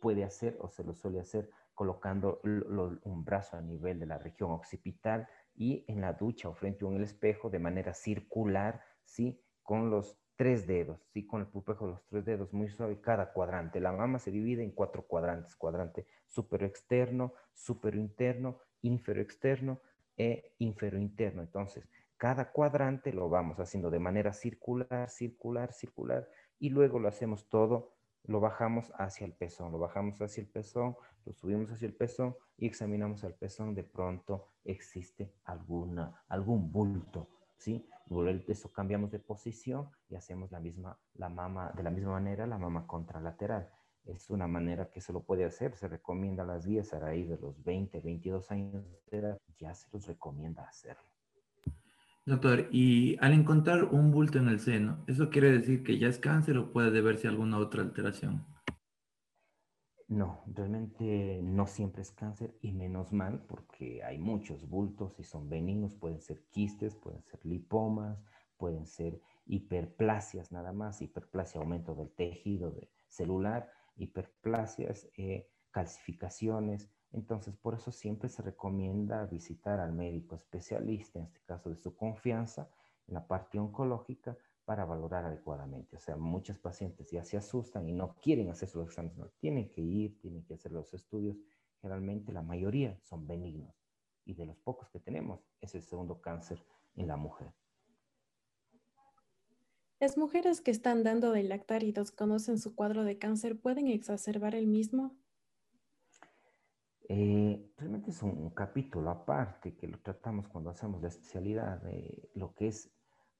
puede 0.00 0.24
hacer 0.24 0.56
o 0.60 0.68
se 0.68 0.84
lo 0.84 0.94
suele 0.94 1.20
hacer 1.20 1.50
colocando 1.74 2.40
un 2.44 3.24
brazo 3.24 3.56
a 3.56 3.60
nivel 3.60 3.98
de 3.98 4.06
la 4.06 4.18
región 4.18 4.52
occipital 4.52 5.26
y 5.54 5.84
en 5.88 6.00
la 6.00 6.12
ducha 6.12 6.48
o 6.48 6.54
frente 6.54 6.84
a 6.84 6.88
un 6.88 7.02
espejo 7.02 7.50
de 7.50 7.58
manera 7.58 7.94
circular, 7.94 8.82
¿sí? 9.04 9.40
Con 9.62 9.90
los 9.90 10.18
tres 10.36 10.66
dedos, 10.66 11.06
¿sí? 11.12 11.26
Con 11.26 11.40
el 11.40 11.46
pulpejo 11.46 11.86
de 11.86 11.92
los 11.92 12.04
tres 12.06 12.24
dedos, 12.24 12.52
muy 12.52 12.68
suave, 12.68 13.00
cada 13.00 13.32
cuadrante. 13.32 13.80
La 13.80 13.92
mama 13.92 14.18
se 14.18 14.30
divide 14.30 14.62
en 14.62 14.72
cuatro 14.72 15.06
cuadrantes, 15.06 15.54
cuadrante 15.56 16.06
superior 16.26 16.68
externo, 16.70 17.34
superior 17.52 18.02
interno, 18.02 18.58
inferior 18.82 19.24
externo 19.24 19.80
e 20.16 20.54
inferior 20.58 21.00
interno. 21.00 21.42
Entonces, 21.42 21.88
cada 22.16 22.50
cuadrante 22.52 23.12
lo 23.12 23.28
vamos 23.28 23.58
haciendo 23.60 23.90
de 23.90 23.98
manera 23.98 24.32
circular, 24.32 25.10
circular, 25.10 25.72
circular, 25.72 26.28
y 26.58 26.70
luego 26.70 26.98
lo 26.98 27.08
hacemos 27.08 27.48
todo, 27.48 27.92
lo 28.24 28.40
bajamos 28.40 28.92
hacia 28.96 29.26
el 29.26 29.32
pezón, 29.32 29.72
lo 29.72 29.78
bajamos 29.78 30.20
hacia 30.20 30.40
el 30.40 30.48
pezón, 30.48 30.96
lo 31.24 31.32
subimos 31.32 31.70
hacia 31.70 31.86
el 31.86 31.94
pezón 31.94 32.36
y 32.56 32.66
examinamos 32.66 33.22
el 33.24 33.34
pezón, 33.34 33.74
de 33.74 33.84
pronto 33.84 34.48
existe 34.64 35.34
alguna, 35.44 36.22
algún 36.28 36.72
bulto, 36.72 37.28
¿sí? 37.56 37.86
Eso 38.48 38.72
cambiamos 38.72 39.10
de 39.10 39.18
posición 39.18 39.90
y 40.08 40.14
hacemos 40.14 40.50
la 40.52 40.60
misma, 40.60 40.98
la 41.14 41.28
mama, 41.28 41.72
de 41.74 41.82
la 41.82 41.90
misma 41.90 42.12
manera 42.12 42.46
la 42.46 42.58
mama 42.58 42.86
contralateral. 42.86 43.70
Es 44.04 44.28
una 44.28 44.46
manera 44.46 44.90
que 44.90 45.00
se 45.00 45.12
lo 45.12 45.22
puede 45.22 45.44
hacer, 45.44 45.74
se 45.76 45.88
recomienda 45.88 46.42
a 46.42 46.46
las 46.46 46.64
10 46.64 46.92
a 46.92 47.00
raíz 47.00 47.28
de 47.28 47.38
los 47.38 47.62
20, 47.64 48.00
22 48.00 48.50
años 48.50 48.84
de 49.10 49.18
edad, 49.18 49.38
ya 49.56 49.74
se 49.74 49.88
los 49.92 50.06
recomienda 50.06 50.64
hacerlo. 50.64 51.13
Doctor, 52.26 52.68
y 52.70 53.18
al 53.20 53.34
encontrar 53.34 53.84
un 53.84 54.10
bulto 54.10 54.38
en 54.38 54.48
el 54.48 54.58
seno, 54.58 55.04
¿eso 55.06 55.28
quiere 55.28 55.52
decir 55.52 55.82
que 55.84 55.98
ya 55.98 56.08
es 56.08 56.18
cáncer 56.18 56.56
o 56.56 56.72
puede 56.72 56.90
deberse 56.90 57.26
a 57.26 57.30
alguna 57.30 57.58
otra 57.58 57.82
alteración? 57.82 58.46
No, 60.08 60.42
realmente 60.46 61.40
no 61.42 61.66
siempre 61.66 62.00
es 62.00 62.12
cáncer 62.12 62.56
y 62.62 62.72
menos 62.72 63.12
mal 63.12 63.44
porque 63.46 64.02
hay 64.02 64.18
muchos 64.18 64.68
bultos 64.68 65.18
y 65.18 65.24
son 65.24 65.50
benignos, 65.50 65.94
pueden 65.94 66.22
ser 66.22 66.44
quistes, 66.50 66.94
pueden 66.94 67.22
ser 67.24 67.44
lipomas, 67.44 68.22
pueden 68.56 68.86
ser 68.86 69.20
hiperplasias 69.44 70.50
nada 70.50 70.72
más, 70.72 71.02
hiperplasia, 71.02 71.60
aumento 71.60 71.94
del 71.94 72.10
tejido 72.10 72.74
celular, 73.08 73.70
hiperplasias, 73.96 75.08
eh, 75.16 75.48
calcificaciones. 75.70 76.90
Entonces, 77.14 77.56
por 77.56 77.74
eso 77.74 77.92
siempre 77.92 78.28
se 78.28 78.42
recomienda 78.42 79.24
visitar 79.26 79.78
al 79.78 79.92
médico 79.92 80.34
especialista, 80.34 81.20
en 81.20 81.26
este 81.26 81.40
caso 81.46 81.70
de 81.70 81.76
su 81.76 81.94
confianza, 81.94 82.68
en 83.06 83.14
la 83.14 83.26
parte 83.26 83.58
oncológica, 83.60 84.36
para 84.64 84.84
valorar 84.84 85.24
adecuadamente. 85.24 85.94
O 85.96 86.00
sea, 86.00 86.16
muchos 86.16 86.58
pacientes 86.58 87.10
ya 87.10 87.24
se 87.24 87.36
asustan 87.36 87.88
y 87.88 87.92
no 87.92 88.16
quieren 88.20 88.50
hacerse 88.50 88.78
los 88.78 88.88
exámenes, 88.88 89.16
no, 89.16 89.28
tienen 89.38 89.70
que 89.70 89.80
ir, 89.80 90.18
tienen 90.18 90.42
que 90.44 90.54
hacer 90.54 90.72
los 90.72 90.92
estudios. 90.92 91.36
Generalmente 91.80 92.32
la 92.32 92.42
mayoría 92.42 92.98
son 93.02 93.26
benignos 93.26 93.74
y 94.24 94.34
de 94.34 94.46
los 94.46 94.58
pocos 94.58 94.90
que 94.90 94.98
tenemos 94.98 95.46
es 95.60 95.74
el 95.76 95.82
segundo 95.82 96.20
cáncer 96.20 96.64
en 96.96 97.06
la 97.06 97.16
mujer. 97.16 97.52
¿Las 100.00 100.18
mujeres 100.18 100.60
que 100.60 100.72
están 100.72 101.04
dando 101.04 101.30
de 101.30 101.44
lactar 101.44 101.84
y 101.84 101.92
desconocen 101.92 102.58
su 102.58 102.74
cuadro 102.74 103.04
de 103.04 103.18
cáncer 103.18 103.60
pueden 103.60 103.86
exacerbar 103.86 104.56
el 104.56 104.66
mismo? 104.66 105.14
Eh, 107.08 107.72
realmente 107.76 108.10
es 108.10 108.22
un, 108.22 108.50
capítulo 108.50 109.10
aparte 109.10 109.76
que 109.76 109.88
lo 109.88 109.98
tratamos 109.98 110.48
cuando 110.48 110.70
hacemos 110.70 111.02
la 111.02 111.08
especialidad 111.08 111.82
de 111.82 112.30
lo 112.34 112.54
que 112.54 112.68
es 112.68 112.90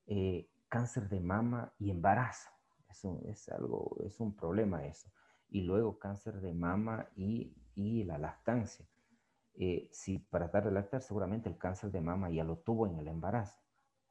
eh, 0.07 0.51
cáncer 0.69 1.09
de 1.09 1.21
mama 1.21 1.73
y 1.79 1.91
embarazo. 1.91 2.51
Es 2.91 3.05
un, 3.05 3.23
es 3.27 3.49
algo, 3.49 3.97
es 4.05 4.21
un 4.21 4.35
problema 4.37 4.87
eso. 4.87 5.11
Y 5.49 5.63
luego 5.63 5.99
cáncer 5.99 6.41
de 6.41 6.53
mama 6.53 7.09
y, 7.17 7.55
y 7.75 8.05
la 8.05 8.19
lactancia. 8.19 8.87
Eh, 9.57 9.89
si 9.93 10.19
para 10.19 10.49
dar 10.49 10.65
de 10.65 10.73
lactar, 10.73 11.01
seguramente 11.01 11.49
el 11.49 11.57
cáncer 11.57 11.91
de 11.91 12.01
mama 12.01 12.31
ya 12.31 12.45
lo 12.45 12.59
tuvo 12.59 12.87
en 12.87 12.99
el 12.99 13.09
embarazo. 13.09 13.61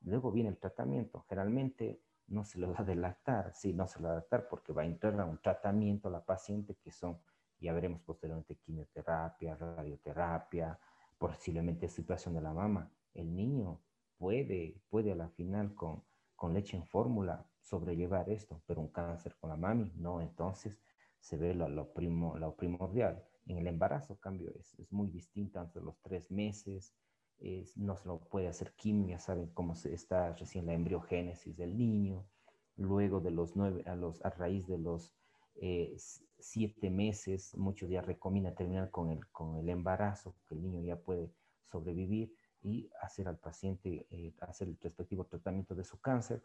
Luego 0.01 0.31
viene 0.31 0.49
el 0.49 0.57
tratamiento. 0.57 1.25
Generalmente 1.27 2.01
no 2.27 2.43
se 2.43 2.59
lo 2.59 2.71
da 2.71 2.83
de 2.83 2.95
lactar, 2.95 3.53
sí, 3.53 3.73
no 3.73 3.87
se 3.87 3.99
lo 3.99 4.07
da 4.07 4.15
de 4.15 4.19
lactar 4.21 4.47
porque 4.47 4.73
va 4.73 4.83
a 4.83 4.85
entrar 4.85 5.19
a 5.19 5.25
un 5.25 5.41
tratamiento 5.41 6.07
a 6.07 6.11
la 6.11 6.25
paciente 6.25 6.75
que 6.75 6.91
son, 6.91 7.17
ya 7.63 7.73
veremos 7.73 8.01
posteriormente, 8.01 8.57
quimioterapia, 8.57 9.55
radioterapia, 9.55 10.79
posiblemente 11.17 11.87
situación 11.87 12.35
de 12.35 12.41
la 12.41 12.53
mama. 12.53 12.91
El 13.13 13.35
niño 13.35 13.81
puede, 14.17 14.81
puede 14.89 15.11
a 15.11 15.15
la 15.15 15.29
final 15.29 15.73
con 15.73 16.03
con 16.43 16.53
leche 16.53 16.75
en 16.75 16.85
fórmula 16.85 17.47
sobrellevar 17.61 18.29
esto, 18.29 18.61
pero 18.67 18.81
un 18.81 18.89
cáncer 18.89 19.33
con 19.39 19.49
la 19.49 19.55
mami, 19.55 19.93
no, 19.95 20.19
entonces 20.19 20.77
se 21.21 21.37
ve 21.37 21.53
lo, 21.53 21.69
lo, 21.69 21.93
primo, 21.93 22.37
lo 22.37 22.53
primordial. 22.57 23.23
En 23.45 23.59
el 23.59 23.67
embarazo, 23.67 24.19
cambio, 24.19 24.51
es, 24.59 24.77
es 24.77 24.91
muy 24.91 25.09
distinto 25.09 25.63
de 25.73 25.79
los 25.79 26.01
tres 26.01 26.29
meses, 26.31 26.93
es, 27.39 27.77
no 27.77 27.95
se 27.95 28.09
lo 28.09 28.19
puede 28.19 28.49
hacer 28.49 28.73
quimio, 28.73 29.19
saben 29.19 29.47
cómo 29.53 29.73
se 29.73 29.93
está 29.93 30.33
recién 30.33 30.65
la 30.65 30.73
embriogénesis 30.73 31.55
del 31.55 31.77
niño, 31.77 32.27
luego 32.75 33.21
de 33.21 33.31
los 33.31 33.55
nueve, 33.55 33.83
a, 33.85 33.95
los, 33.95 34.21
a 34.25 34.29
raíz 34.29 34.67
de 34.67 34.79
los 34.79 35.15
eh, 35.55 35.95
siete 36.43 36.89
meses, 36.89 37.55
muchos 37.57 37.89
ya 37.89 38.01
recomiendan 38.01 38.55
terminar 38.55 38.91
con 38.91 39.09
el, 39.09 39.25
con 39.31 39.57
el 39.57 39.69
embarazo, 39.69 40.35
que 40.47 40.55
el 40.55 40.61
niño 40.61 40.81
ya 40.81 40.97
puede 40.97 41.31
sobrevivir, 41.71 42.33
y 42.63 42.89
hacer 43.01 43.27
al 43.27 43.37
paciente, 43.37 44.07
eh, 44.09 44.33
hacer 44.41 44.69
el 44.69 44.77
respectivo 44.81 45.25
tratamiento 45.25 45.75
de 45.75 45.83
su 45.83 45.99
cáncer. 45.99 46.41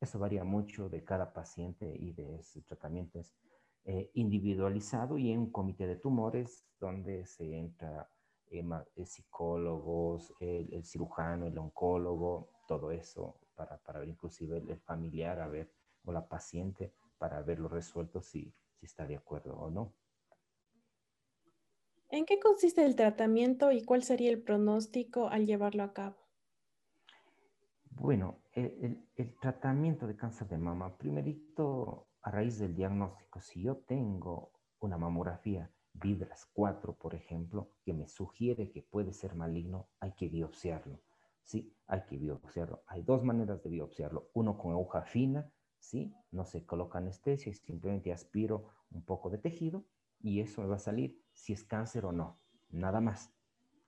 Eso 0.00 0.18
varía 0.18 0.44
mucho 0.44 0.88
de 0.88 1.02
cada 1.02 1.32
paciente 1.32 1.96
y 1.98 2.12
de 2.12 2.36
ese 2.36 2.60
tratamiento 2.62 3.18
es 3.18 3.34
eh, 3.86 4.10
individualizado 4.14 5.18
y 5.18 5.30
en 5.30 5.40
un 5.40 5.50
comité 5.50 5.86
de 5.86 5.96
tumores 5.96 6.66
donde 6.78 7.26
se 7.26 7.56
entra 7.56 8.08
eh, 8.50 8.64
psicólogos, 9.04 10.32
el, 10.38 10.84
cirujano, 10.84 11.46
el 11.46 11.58
oncólogo, 11.58 12.50
todo 12.68 12.90
eso 12.90 13.36
para, 13.54 13.78
para 13.78 14.00
ver 14.00 14.08
inclusive 14.08 14.58
el, 14.58 14.80
familiar, 14.80 15.40
a 15.40 15.48
ver, 15.48 15.70
o 16.04 16.12
la 16.12 16.28
paciente, 16.28 16.92
para 17.18 17.40
verlo 17.42 17.68
resuelto 17.68 18.20
si, 18.20 18.52
si 18.84 18.86
está 18.86 19.06
de 19.06 19.16
acuerdo 19.16 19.54
o 19.54 19.70
no. 19.70 19.94
¿En 22.10 22.26
qué 22.26 22.38
consiste 22.38 22.84
el 22.84 22.96
tratamiento 22.96 23.72
y 23.72 23.82
cuál 23.82 24.02
sería 24.02 24.30
el 24.30 24.42
pronóstico 24.42 25.28
al 25.28 25.46
llevarlo 25.46 25.82
a 25.82 25.94
cabo? 25.94 26.16
Bueno, 27.90 28.42
el, 28.52 29.06
tratamiento 29.40 30.06
de 30.06 30.16
cáncer 30.16 30.48
de 30.48 30.58
mama, 30.58 30.98
primerito 30.98 32.08
a 32.20 32.30
raíz 32.30 32.58
del 32.58 32.74
diagnóstico, 32.74 33.40
si 33.40 33.62
yo 33.62 33.76
tengo 33.78 34.52
una 34.80 34.98
mamografía 34.98 35.70
Vidras 35.94 36.46
4, 36.52 36.94
por 36.94 37.14
ejemplo, 37.14 37.70
que 37.84 37.94
me 37.94 38.08
sugiere 38.08 38.70
que 38.70 38.82
puede 38.82 39.12
ser 39.12 39.34
maligno, 39.34 39.88
hay 40.00 40.12
que 40.12 40.28
biopsiarlo. 40.28 41.00
Sí, 41.42 41.74
hay 41.86 42.02
que 42.04 42.18
biopsiarlo. 42.18 42.82
Hay 42.88 43.02
dos 43.02 43.22
maneras 43.22 43.62
de 43.62 43.70
biopsiarlo. 43.70 44.28
Uno 44.34 44.58
con 44.58 44.72
aguja 44.72 45.02
fina, 45.02 45.50
sí, 45.84 46.14
no 46.30 46.44
se 46.44 46.64
coloca 46.64 46.98
anestesia 46.98 47.50
y 47.50 47.54
simplemente 47.54 48.12
aspiro 48.12 48.70
un 48.90 49.04
poco 49.04 49.30
de 49.30 49.38
tejido 49.38 49.84
y 50.20 50.40
eso 50.40 50.62
me 50.62 50.68
va 50.68 50.76
a 50.76 50.78
salir 50.78 51.22
si 51.32 51.52
es 51.52 51.64
cáncer 51.64 52.06
o 52.06 52.12
no, 52.12 52.40
nada 52.70 53.00
más. 53.00 53.30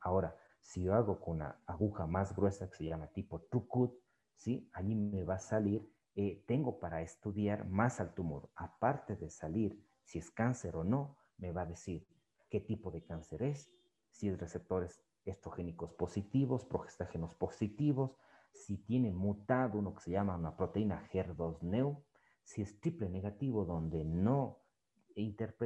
Ahora, 0.00 0.36
si 0.60 0.82
yo 0.82 0.94
hago 0.94 1.20
con 1.20 1.36
una 1.36 1.62
aguja 1.66 2.06
más 2.06 2.34
gruesa 2.34 2.68
que 2.68 2.76
se 2.76 2.84
llama 2.84 3.06
tipo 3.08 3.40
Trucut, 3.40 3.94
¿sí? 4.34 4.68
Allí 4.72 4.94
me 4.94 5.24
va 5.24 5.36
a 5.36 5.38
salir, 5.38 5.90
eh, 6.14 6.44
tengo 6.46 6.78
para 6.78 7.02
estudiar 7.02 7.66
más 7.66 8.00
al 8.00 8.14
tumor. 8.14 8.50
Aparte 8.54 9.16
de 9.16 9.30
salir 9.30 9.80
si 10.02 10.18
es 10.18 10.30
cáncer 10.30 10.76
o 10.76 10.84
no, 10.84 11.16
me 11.38 11.52
va 11.52 11.62
a 11.62 11.66
decir 11.66 12.06
qué 12.50 12.60
tipo 12.60 12.90
de 12.90 13.02
cáncer 13.04 13.42
es, 13.42 13.70
si 14.10 14.28
es 14.28 14.38
receptores 14.38 15.02
estrogénicos 15.24 15.92
positivos, 15.92 16.64
progestágenos 16.64 17.34
positivos, 17.34 18.16
si 18.56 18.78
tiene 18.78 19.12
mutado 19.12 19.78
uno 19.78 19.94
que 19.94 20.00
se 20.00 20.10
llama 20.10 20.36
una 20.36 20.56
proteína 20.56 21.08
HER2-NEU, 21.12 22.02
si 22.42 22.62
es 22.62 22.80
triple 22.80 23.08
negativo 23.08 23.64
donde 23.64 24.04
no 24.04 24.58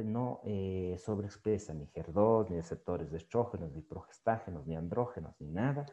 no 0.05 0.41
eh, 0.45 0.95
sobreexpresa 0.97 1.73
ni 1.73 1.85
HER2, 1.87 2.49
ni 2.49 2.55
receptores 2.55 3.11
de 3.11 3.17
estrógenos, 3.17 3.71
ni 3.73 3.81
progestágenos, 3.81 4.65
ni 4.65 4.75
andrógenos, 4.75 5.35
ni 5.39 5.49
nada. 5.49 5.85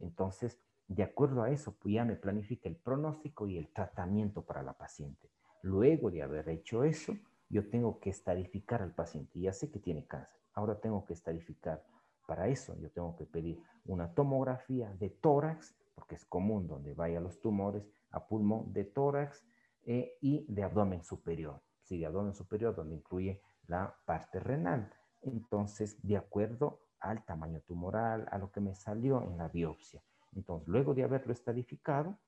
Entonces, 0.00 0.58
de 0.88 1.02
acuerdo 1.02 1.42
a 1.42 1.50
eso, 1.50 1.76
pues 1.78 1.94
ya 1.94 2.04
me 2.04 2.16
planifica 2.16 2.68
el 2.68 2.76
pronóstico 2.76 3.46
y 3.46 3.56
el 3.56 3.72
tratamiento 3.72 4.42
para 4.42 4.62
la 4.62 4.72
paciente. 4.72 5.30
Luego 5.62 6.10
de 6.10 6.22
haber 6.22 6.48
hecho 6.48 6.84
eso, 6.84 7.14
yo 7.48 7.68
tengo 7.70 8.00
que 8.00 8.10
estadificar 8.10 8.82
al 8.82 8.94
paciente. 8.94 9.38
Ya 9.38 9.52
sé 9.52 9.70
que 9.70 9.78
tiene 9.78 10.06
cáncer. 10.06 10.40
Ahora 10.52 10.80
tengo 10.80 11.04
que 11.04 11.14
estadificar. 11.14 11.84
Para 12.26 12.48
eso, 12.48 12.76
yo 12.80 12.90
tengo 12.90 13.16
que 13.16 13.26
pedir 13.26 13.60
una 13.84 14.12
tomografía 14.12 14.92
de 14.94 15.10
tórax, 15.10 15.76
porque 15.94 16.14
es 16.16 16.24
común 16.24 16.66
donde 16.66 16.94
vaya 16.94 17.20
los 17.20 17.40
tumores, 17.40 17.88
a 18.10 18.26
pulmón 18.26 18.72
de 18.72 18.84
tórax 18.84 19.44
eh, 19.84 20.16
y 20.20 20.44
de 20.48 20.62
abdomen 20.62 21.02
superior 21.02 21.60
sí, 21.84 21.98
de 21.98 22.06
abdomen 22.06 22.34
superior, 22.34 22.74
donde 22.74 22.96
incluye 22.96 23.40
la 23.66 23.94
parte 24.04 24.40
renal. 24.40 24.90
entonces 25.22 25.96
de 26.02 26.16
acuerdo 26.16 26.80
al 27.00 27.24
tamaño 27.24 27.60
tumoral, 27.60 28.26
a 28.30 28.38
lo 28.38 28.50
que 28.50 28.60
me 28.60 28.74
salió 28.74 29.22
en 29.22 29.38
la 29.38 29.48
biopsia. 29.48 30.02
Entonces, 30.34 30.68
luego 30.68 30.94
de 30.94 31.04
haberlo 31.04 31.32
estadificado, 31.32 32.18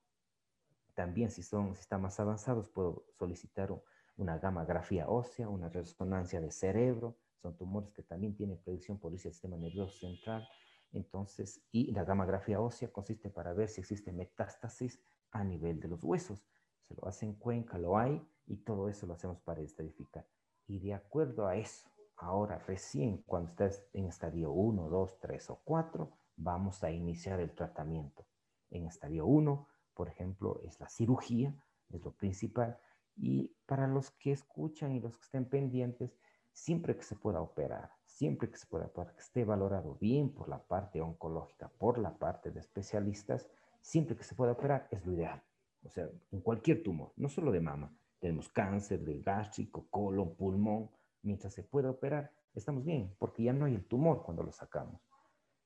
también 0.94 1.30
si, 1.30 1.42
son, 1.42 1.74
si 1.74 1.80
están 1.80 2.02
más 2.02 2.18
avanzados, 2.20 2.68
puedo 2.68 3.04
solicitar 3.18 3.70
una 4.16 4.38
gammagrafía 4.38 5.08
ósea, 5.08 5.48
una 5.48 5.68
resonancia 5.68 6.40
de 6.40 6.50
cerebro. 6.50 7.16
Son 7.42 7.56
tumores 7.56 7.92
que 7.92 8.02
también 8.02 8.34
tienen 8.34 8.58
predicción 8.58 8.98
por 8.98 9.12
el 9.12 9.18
sistema 9.18 9.56
nervioso 9.56 9.98
central. 9.98 10.46
Entonces, 10.92 11.62
y 11.72 11.92
la 11.92 12.04
gammagrafía 12.04 12.60
ósea 12.60 12.92
consiste 12.92 13.30
para 13.30 13.52
ver 13.52 13.68
si 13.68 13.80
existe 13.80 14.12
metástasis 14.12 15.00
a 15.30 15.44
nivel 15.44 15.80
de 15.80 15.88
los 15.88 16.02
huesos. 16.04 16.44
Se 16.88 16.94
lo 16.94 17.06
hace 17.06 17.26
en 17.26 17.34
Cuenca, 17.34 17.78
lo 17.78 17.98
hay, 17.98 18.26
y 18.46 18.58
todo 18.58 18.88
eso 18.88 19.06
lo 19.06 19.14
hacemos 19.14 19.40
para 19.40 19.60
estadificar. 19.60 20.26
Y 20.66 20.78
de 20.78 20.94
acuerdo 20.94 21.46
a 21.46 21.56
eso, 21.56 21.88
ahora 22.16 22.58
recién 22.58 23.18
cuando 23.26 23.50
estás 23.50 23.84
en 23.92 24.06
estadio 24.06 24.50
1, 24.52 24.88
2, 24.88 25.18
3 25.20 25.50
o 25.50 25.60
4, 25.64 26.10
vamos 26.36 26.82
a 26.84 26.90
iniciar 26.90 27.40
el 27.40 27.54
tratamiento. 27.54 28.26
En 28.70 28.86
estadio 28.86 29.26
1, 29.26 29.66
por 29.94 30.08
ejemplo, 30.08 30.60
es 30.64 30.78
la 30.80 30.88
cirugía, 30.88 31.54
es 31.90 32.02
lo 32.02 32.12
principal. 32.12 32.78
Y 33.16 33.56
para 33.66 33.86
los 33.86 34.10
que 34.10 34.32
escuchan 34.32 34.92
y 34.92 35.00
los 35.00 35.16
que 35.16 35.24
estén 35.24 35.48
pendientes, 35.48 36.16
siempre 36.56 36.96
que 36.96 37.02
se 37.02 37.14
pueda 37.14 37.42
operar, 37.42 37.92
siempre 38.06 38.50
que 38.50 38.56
se 38.56 38.66
pueda, 38.66 38.88
para 38.88 39.12
que 39.12 39.20
esté 39.20 39.44
valorado 39.44 39.96
bien 40.00 40.30
por 40.30 40.48
la 40.48 40.58
parte 40.58 41.02
oncológica, 41.02 41.68
por 41.68 41.98
la 41.98 42.16
parte 42.16 42.50
de 42.50 42.60
especialistas, 42.60 43.46
siempre 43.82 44.16
que 44.16 44.24
se 44.24 44.34
pueda 44.34 44.52
operar 44.52 44.88
es 44.90 45.04
lo 45.04 45.12
ideal. 45.12 45.42
O 45.84 45.90
sea, 45.90 46.08
en 46.32 46.40
cualquier 46.40 46.82
tumor, 46.82 47.12
no 47.16 47.28
solo 47.28 47.52
de 47.52 47.60
mama. 47.60 47.94
Tenemos 48.18 48.48
cáncer 48.48 49.04
de 49.04 49.20
gástrico, 49.20 49.86
colon, 49.90 50.34
pulmón. 50.34 50.90
Mientras 51.22 51.52
se 51.52 51.62
pueda 51.62 51.90
operar, 51.90 52.32
estamos 52.54 52.84
bien, 52.84 53.14
porque 53.18 53.42
ya 53.42 53.52
no 53.52 53.66
hay 53.66 53.74
el 53.74 53.84
tumor 53.84 54.22
cuando 54.22 54.42
lo 54.42 54.50
sacamos. 54.50 55.02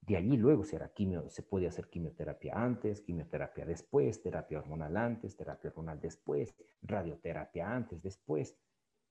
De 0.01 0.17
allí 0.17 0.37
luego 0.37 0.65
se, 0.65 0.77
quimio, 0.93 1.31
se 1.31 1.43
puede 1.43 1.69
hacer 1.69 1.89
quimioterapia 1.89 2.55
antes, 2.57 3.01
quimioterapia 3.01 3.65
después, 3.65 4.21
terapia 4.23 4.59
hormonal 4.59 4.97
antes, 4.97 5.37
terapia 5.37 5.71
hormonal 5.71 6.01
después, 6.01 6.53
radioterapia 6.83 7.73
antes, 7.73 8.03
después. 8.03 8.59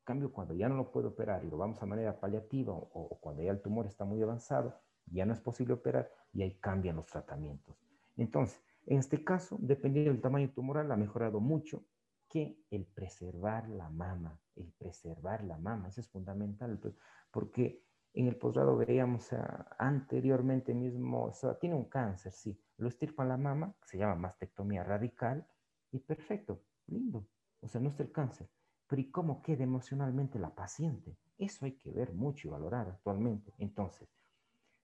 Cambio, 0.10 0.34
cuando 0.34 0.56
ya 0.56 0.68
no 0.68 0.76
lo 0.76 0.92
puede 0.92 1.06
operar 1.06 1.46
y 1.46 1.52
lo 1.52 1.58
vamos 1.60 1.80
a 1.84 1.86
manera 1.86 2.20
paliativa 2.20 2.74
o, 2.74 2.90
o 2.94 3.20
cuando 3.20 3.44
ya 3.44 3.52
el 3.52 3.62
tumor 3.62 3.86
está 3.86 4.06
muy 4.06 4.20
avanzado, 4.24 4.74
ya 5.06 5.24
no 5.24 5.34
es 5.34 5.40
posible 5.40 5.76
operar 5.76 6.10
y 6.34 6.42
ahí 6.42 6.58
cambian 6.60 6.96
los 6.96 7.06
tratamientos. 7.06 7.76
Entonces, 8.18 8.60
en 8.88 8.98
este 8.98 9.24
caso, 9.24 9.58
dependiendo 9.60 10.12
del 10.12 10.20
tamaño 10.20 10.50
tumoral, 10.50 10.92
ha 10.92 10.98
mejorado 10.98 11.40
mucho 11.40 11.84
que 12.28 12.60
el 12.72 12.88
preservar 12.88 13.70
la 13.70 13.92
mama, 13.92 14.42
el 14.56 14.74
preservar 14.80 15.44
la 15.44 15.60
mama, 15.60 15.90
eso 15.90 16.02
es 16.02 16.10
fundamental, 16.10 16.80
pues, 16.80 16.96
porque 17.30 17.86
en 18.16 18.26
el 18.26 18.36
posgrado 18.36 18.78
veíamos 18.78 19.30
anteriormente 19.78 20.74
mismo, 20.74 21.26
o 21.26 21.34
sea, 21.34 21.60
tiene 21.60 21.76
un 21.76 21.86
cáncer, 21.86 22.32
sí, 22.32 22.60
lo 22.78 22.88
estirpan 22.88 23.28
la 23.28 23.38
mama, 23.38 23.76
se 23.86 24.00
llama 24.00 24.16
mastectomía 24.16 24.84
radical, 24.84 25.48
y 25.92 26.00
perfecto, 26.00 26.64
lindo, 26.88 27.28
o 27.62 27.68
sea, 27.68 27.80
no 27.80 27.90
es 27.90 28.00
el 28.00 28.12
cáncer, 28.12 28.50
pero 28.90 29.02
¿y 29.02 29.10
cómo 29.12 29.42
queda 29.42 29.64
emocionalmente 29.64 30.40
la 30.40 30.54
paciente? 30.54 31.16
Eso 31.38 31.66
hay 31.66 31.78
que 31.78 31.92
ver 31.92 32.12
mucho 32.12 32.48
y 32.50 32.52
valorar 32.52 32.90
actualmente. 32.90 33.54
Entonces, 33.58 34.10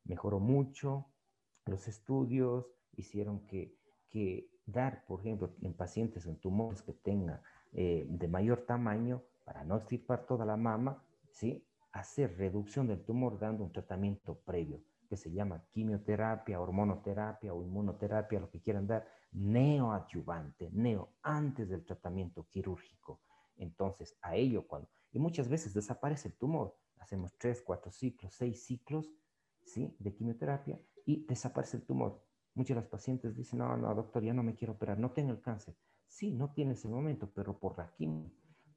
mejoró 0.05 0.39
mucho, 0.39 1.07
los 1.65 1.89
estudios 1.89 2.65
hicieron 2.95 3.45
que 3.47 3.75
dar, 4.65 5.05
por 5.05 5.19
ejemplo, 5.19 5.53
en 5.61 5.73
pacientes 5.73 6.25
en 6.25 6.37
tumores 6.37 6.81
que 6.81 6.93
tengan 6.93 7.41
eh, 7.73 8.05
de 8.07 8.27
mayor 8.27 8.65
tamaño, 8.65 9.21
para 9.43 9.63
no 9.63 9.77
extirpar 9.77 10.25
toda 10.25 10.45
la 10.45 10.57
mama, 10.57 11.03
¿sí? 11.29 11.63
hacer 11.91 12.37
reducción 12.37 12.87
del 12.87 13.03
tumor 13.03 13.37
dando 13.39 13.63
un 13.63 13.71
tratamiento 13.71 14.39
previo, 14.39 14.81
que 15.07 15.15
se 15.15 15.31
llama 15.31 15.63
quimioterapia, 15.71 16.59
hormonoterapia 16.59 17.53
o 17.53 17.63
inmunoterapia, 17.63 18.39
lo 18.39 18.49
que 18.49 18.59
quieran 18.59 18.87
dar, 18.87 19.07
neoadyuvante, 19.33 20.69
neo, 20.71 21.09
antes 21.21 21.69
del 21.69 21.85
tratamiento 21.85 22.47
quirúrgico. 22.49 23.21
Entonces, 23.57 24.17
a 24.21 24.35
ello 24.35 24.67
cuando, 24.67 24.89
y 25.11 25.19
muchas 25.19 25.47
veces 25.47 25.73
desaparece 25.73 26.29
el 26.29 26.35
tumor, 26.35 26.75
hacemos 26.99 27.37
tres, 27.37 27.61
cuatro 27.61 27.91
ciclos, 27.91 28.33
seis 28.33 28.65
ciclos, 28.65 29.11
¿sí? 29.63 29.95
De 29.99 30.13
quimioterapia 30.13 30.79
y 31.05 31.25
desaparece 31.25 31.77
el 31.77 31.83
tumor. 31.83 32.21
Muchos 32.53 32.75
de 32.75 32.81
los 32.81 32.89
pacientes 32.89 33.35
dicen, 33.35 33.59
no, 33.59 33.75
no, 33.77 33.93
doctor, 33.93 34.23
ya 34.23 34.33
no 34.33 34.43
me 34.43 34.55
quiero 34.55 34.73
operar, 34.73 34.97
no 34.97 35.11
tengo 35.11 35.31
el 35.31 35.41
cáncer. 35.41 35.75
Sí, 36.07 36.31
no 36.31 36.51
tiene 36.51 36.73
ese 36.73 36.87
momento, 36.87 37.29
pero 37.33 37.57
por 37.57 37.77
la 37.77 37.91
quimio 37.91 38.31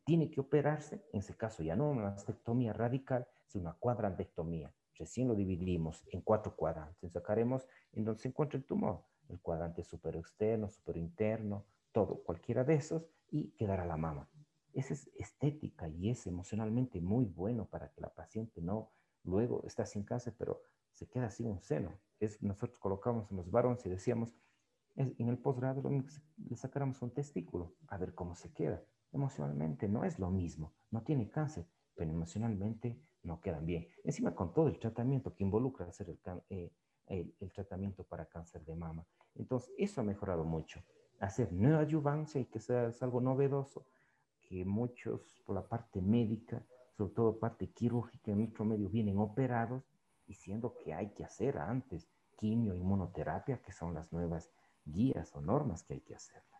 tiene 0.09 0.31
que 0.31 0.41
operarse, 0.41 1.05
en 1.12 1.19
ese 1.19 1.37
caso 1.37 1.62
ya 1.62 1.77
no 1.77 1.91
una 1.91 2.05
mastectomía 2.05 2.73
radical, 2.73 3.29
sino 3.47 3.64
una 3.64 3.75
cuadrantectomía. 3.75 4.73
Recién 4.95 5.29
lo 5.29 5.35
dividimos 5.35 6.03
en 6.11 6.23
cuatro 6.23 6.57
cuadrantes. 6.57 7.12
Sacaremos 7.12 7.69
en 7.93 8.07
donde 8.07 8.23
se 8.23 8.29
encuentra 8.29 8.57
el 8.57 8.64
tumor, 8.64 9.05
el 9.29 9.38
cuadrante 9.38 9.83
externo, 9.83 10.71
supero 10.71 10.99
interno, 10.99 11.67
todo, 11.93 12.23
cualquiera 12.25 12.64
de 12.64 12.77
esos, 12.77 13.07
y 13.31 13.51
quedará 13.51 13.85
la 13.85 13.99
mama. 13.99 14.27
Esa 14.79 14.95
es 14.95 15.11
estética 15.17 15.88
y 15.88 16.09
es 16.09 16.25
emocionalmente 16.29 17.01
muy 17.01 17.25
bueno 17.25 17.67
para 17.67 17.91
que 17.91 18.01
la 18.01 18.14
paciente 18.14 18.62
no 18.62 18.93
luego 19.25 19.64
está 19.64 19.85
sin 19.85 20.05
cáncer, 20.05 20.37
pero 20.38 20.62
se 20.93 21.09
queda 21.09 21.31
sin 21.31 21.49
un 21.49 21.61
seno. 21.61 21.99
Es, 22.21 22.41
nosotros 22.45 22.79
colocamos 22.79 23.29
en 23.33 23.38
los 23.38 23.51
varones 23.51 23.85
y 23.87 23.88
decíamos, 23.88 24.37
en 24.95 25.29
el 25.29 25.38
posgrado 25.38 25.83
le 26.37 26.57
sacáramos 26.57 27.03
un 27.03 27.12
testículo, 27.12 27.75
a 27.88 27.99
ver 27.99 28.14
cómo 28.14 28.37
se 28.37 28.53
queda. 28.53 28.81
Emocionalmente 29.11 29.88
no 29.88 30.05
es 30.05 30.21
lo 30.21 30.31
mismo, 30.31 30.73
no 30.93 31.03
tiene 31.03 31.29
cáncer, 31.29 31.67
pero 31.97 32.12
emocionalmente 32.12 33.01
no 33.25 33.41
quedan 33.41 33.67
bien. 33.67 33.88
Encima 34.05 34.37
con 34.37 34.55
todo 34.55 34.69
el 34.69 34.79
tratamiento 34.79 35.35
que 35.35 35.43
involucra 35.43 35.87
hacer 35.87 36.09
el, 36.09 36.21
eh, 36.51 36.73
el, 37.07 37.53
tratamiento 37.53 38.05
para 38.05 38.27
cáncer 38.27 38.64
de 38.64 38.77
mama. 38.77 39.05
Entonces, 39.35 39.75
eso 39.77 40.03
ha 40.03 40.05
mejorado 40.05 40.45
mucho. 40.45 40.85
Hacer 41.19 41.53
neoadyuvancia 41.53 42.41
y 42.41 42.45
que 42.45 42.61
sea 42.61 42.87
es 42.87 43.03
algo 43.03 43.21
novedoso, 43.21 43.85
que 44.49 44.65
muchos 44.65 45.43
por 45.45 45.55
la 45.55 45.67
parte 45.67 46.01
médica, 46.01 46.63
sobre 46.97 47.15
todo 47.15 47.39
parte 47.39 47.69
quirúrgica 47.69 48.33
en 48.33 48.39
nuestro 48.39 48.65
medio, 48.65 48.89
vienen 48.89 49.19
operados 49.19 49.85
diciendo 50.27 50.75
que 50.83 50.95
hay 50.95 51.11
que 51.11 51.25
hacer 51.25 51.59
antes 51.59 52.09
quimio, 52.39 52.75
inmunoterapia, 52.75 53.59
que 53.59 53.73
son 53.73 53.95
las 53.95 54.13
nuevas 54.13 54.51
guías 54.85 55.35
o 55.35 55.41
normas 55.41 55.83
que 55.83 55.95
hay 55.95 56.01
que 56.01 56.15
hacerlas. 56.15 56.59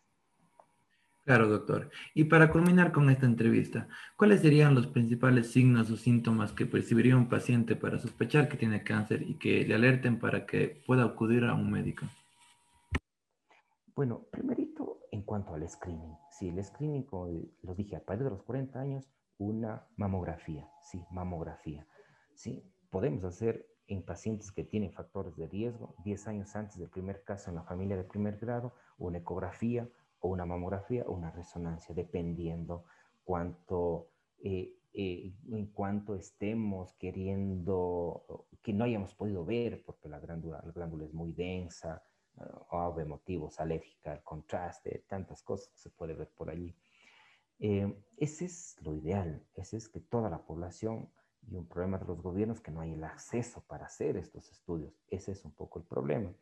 Claro, 1.24 1.46
doctor. 1.46 1.90
Y 2.14 2.24
para 2.24 2.51
culminar 2.51 2.90
con 2.90 3.11
esta 3.11 3.27
entrevista, 3.27 3.87
¿cuáles 4.16 4.40
serían 4.40 4.74
los 4.74 4.87
principales 4.87 5.51
signos 5.51 5.90
o 5.90 5.96
síntomas 5.96 6.53
que 6.53 6.64
percibiría 6.64 7.16
un 7.16 7.29
paciente 7.29 7.77
para 7.77 7.98
sospechar 7.98 8.48
que 8.48 8.57
tiene 8.57 8.83
cáncer 8.83 9.22
y 9.22 9.35
que 9.35 9.66
le 9.66 9.74
alerten 9.74 10.18
para 10.18 10.46
que 10.46 10.83
pueda 10.87 11.05
acudir 11.05 11.44
a 11.44 11.53
un 11.53 11.70
médico? 11.70 12.07
Bueno, 13.98 14.28
primerito, 14.30 15.00
en 15.11 15.22
cuanto 15.22 15.54
al 15.54 15.68
screening. 15.68 16.16
Sí, 16.30 16.50
el 16.50 16.62
screening, 16.62 17.02
como 17.02 17.26
lo 17.62 17.74
dije, 17.74 17.96
a 17.96 18.04
partir 18.04 18.22
de 18.22 18.30
los 18.30 18.44
40 18.44 18.78
años, 18.78 19.11
una 19.38 19.88
mamografía. 19.96 20.70
Sí, 20.80 21.04
mamografía. 21.11 21.84
Sí, 22.32 22.62
podemos 22.90 23.24
hacer 23.24 23.66
en 23.88 24.04
pacientes 24.04 24.52
que 24.52 24.62
tienen 24.62 24.92
factores 24.92 25.37
de 25.37 25.48
riesgo, 25.48 25.96
10 26.04 26.28
años 26.28 26.54
antes 26.54 26.78
del 26.78 26.88
primer 26.90 27.24
caso 27.24 27.50
en 27.50 27.56
la 27.56 27.64
familia 27.64 27.96
de 27.96 28.04
primer 28.04 28.38
grado, 28.38 28.72
una 28.98 29.18
ecografía 29.18 29.88
o 30.20 30.28
una 30.28 30.46
mamografía 30.46 31.02
o 31.08 31.11
una 31.14 31.32
resonancia, 31.32 31.92
dependiendo 31.92 32.84
cuánto, 33.24 34.12
eh, 34.44 34.76
eh, 34.92 35.34
en 35.50 35.66
cuanto 35.72 36.14
estemos 36.14 36.92
queriendo, 37.00 38.46
que 38.62 38.72
no 38.72 38.84
hayamos 38.84 39.16
podido 39.16 39.44
ver, 39.44 39.82
porque 39.84 40.08
la 40.08 40.20
glándula, 40.20 40.62
la 40.64 40.70
glándula 40.70 41.04
es 41.04 41.12
muy 41.12 41.32
densa, 41.32 42.00
o 42.70 42.92
de 42.94 43.05
motivos 43.05 43.61
alérgica 43.61 44.12
al 44.12 44.22
contraste, 44.22 45.05
tantas 45.09 45.42
cosas 45.42 45.68
que 45.68 45.79
se 45.79 45.90
puede 45.90 46.14
ver 46.14 46.29
por 46.29 46.51
allí. 46.51 46.74
Eh, 47.59 47.92
ese 48.16 48.44
es 48.44 48.77
lo 48.83 48.94
ideal, 48.94 49.44
ese 49.55 49.77
es 49.77 49.88
que 49.88 50.01
toda 50.01 50.31
la 50.31 50.38
población 50.38 51.11
y 51.51 51.57
un 51.57 51.66
problema 51.66 51.98
de 51.98 52.05
los 52.07 52.20
gobiernos 52.22 52.61
que 52.61 52.70
no 52.70 52.81
hay 52.81 52.92
el 52.92 53.05
acceso 53.05 53.62
para 53.66 53.87
hacer 53.87 54.16
estos 54.16 54.51
estudios. 54.51 54.92
Ese 55.09 55.33
es 55.33 55.44
un 55.44 55.53
poco 55.53 55.79
el 55.79 55.85
problema. 55.85 56.33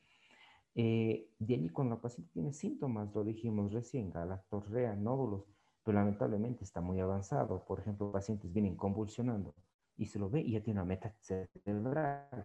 Eh, 0.75 1.31
de 1.39 1.55
allí 1.55 1.71
cuando 1.71 1.95
la 1.95 2.01
paciente 2.01 2.31
tiene 2.33 2.53
síntomas, 2.53 3.15
lo 3.15 3.25
dijimos 3.25 3.73
recién, 3.73 4.11
galactorrea, 4.11 4.95
nódulos, 4.95 5.45
pero 5.83 5.99
lamentablemente 5.99 6.65
está 6.65 6.81
muy 6.81 7.01
avanzado. 7.01 7.65
Por 7.65 7.81
ejemplo, 7.81 8.13
pacientes 8.13 8.53
vienen 8.53 8.77
convulsionando 8.77 9.55
y 9.97 10.07
se 10.07 10.19
lo 10.19 10.29
ve 10.29 10.41
y 10.41 10.53
ya 10.53 10.61
tiene 10.63 10.81
una 10.81 10.89
meta 10.89 11.15
cerebral. 11.21 12.45